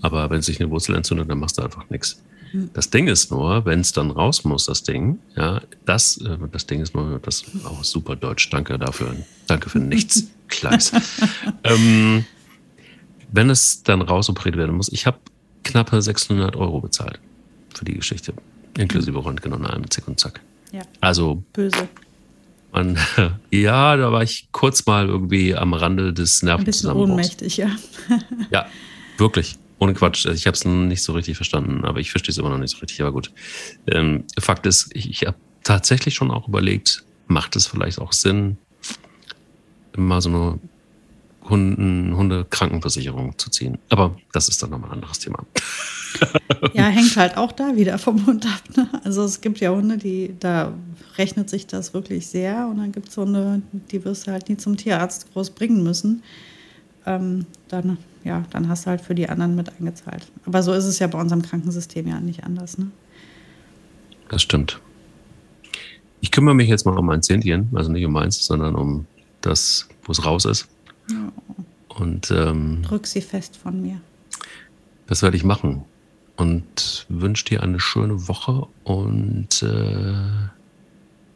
[0.01, 2.21] Aber wenn sich eine Wurzel entzündet, dann machst du einfach nichts.
[2.51, 2.71] Hm.
[2.73, 6.65] Das Ding ist nur, wenn es dann raus muss, das Ding, ja, das, äh, das
[6.65, 8.49] Ding ist nur, das auch super deutsch.
[8.49, 9.15] Danke dafür.
[9.45, 10.91] Danke für nichts, Kleis.
[11.63, 12.25] ähm,
[13.31, 15.19] wenn es dann rausoperiert werden muss, ich habe
[15.63, 17.19] knappe 600 Euro bezahlt
[17.75, 18.33] für die Geschichte,
[18.77, 20.41] inklusive Röntgen und allem Zick und Zack.
[20.71, 20.81] Ja.
[21.01, 21.88] Also böse.
[22.76, 22.99] Und
[23.51, 27.09] ja, da war ich kurz mal irgendwie am Rande des Nervenzusammenbruchs.
[27.09, 27.71] Ein bisschen ohnmächtig, ja.
[28.51, 28.67] ja,
[29.17, 29.55] wirklich.
[29.80, 30.26] Ohne Quatsch.
[30.26, 32.71] Also ich habe es nicht so richtig verstanden, aber ich verstehe es immer noch nicht
[32.71, 33.01] so richtig.
[33.01, 33.32] Aber gut.
[33.88, 38.57] Ähm, Fakt ist, ich, ich habe tatsächlich schon auch überlegt, macht es vielleicht auch Sinn,
[39.95, 40.59] mal so eine
[41.49, 43.78] Hunden, Hunde-Krankenversicherung zu ziehen.
[43.88, 45.45] Aber das ist dann nochmal ein anderes Thema.
[46.74, 48.78] Ja, hängt halt auch da wieder vom Hund ab.
[48.78, 48.89] Ne?
[49.03, 50.74] Also es gibt ja Hunde, die, da
[51.18, 52.68] rechnet sich das wirklich sehr.
[52.68, 53.61] Und dann gibt es Hunde,
[53.91, 56.24] die wirst du halt nie zum Tierarzt groß bringen müssen.
[57.05, 60.28] Ähm, dann, ja, dann hast du halt für die anderen mit eingezahlt.
[60.45, 62.78] Aber so ist es ja bei unserem Krankensystem ja nicht anders.
[62.78, 62.91] Ne?
[64.30, 64.80] Das stimmt.
[66.22, 69.05] Ich kümmere mich jetzt mal um mein Zähnchen, also nicht um meins, sondern um
[69.41, 70.68] das, wo es raus ist.
[71.11, 71.32] Ja.
[71.99, 74.01] Und ähm, drück sie fest von mir.
[75.07, 75.86] Das werde ich machen
[76.38, 78.67] und wünsche dir eine schöne Woche.
[78.83, 80.49] Und äh,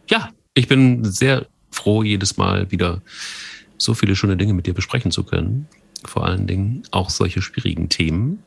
[0.09, 3.01] ja, ich bin sehr froh, jedes Mal wieder
[3.77, 5.67] so viele schöne Dinge mit dir besprechen zu können.
[6.05, 8.43] Vor allen Dingen auch solche schwierigen Themen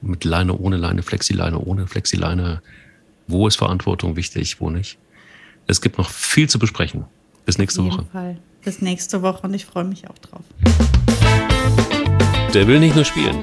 [0.00, 2.62] mit Leine, ohne Leine, Flexileine, ohne Flexileine.
[3.26, 4.98] Wo ist Verantwortung wichtig, wo nicht?
[5.66, 7.04] Es gibt noch viel zu besprechen.
[7.46, 8.06] Bis nächste Auf jeden Woche.
[8.12, 8.38] Fall.
[8.62, 10.44] Bis nächste Woche und ich freue mich auch drauf.
[12.54, 13.42] Der will nicht nur spielen.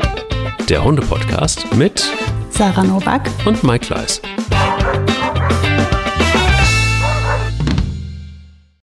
[0.70, 2.10] Der Hunde-Podcast mit
[2.52, 4.22] Sarah Novak und Mike Kleiss.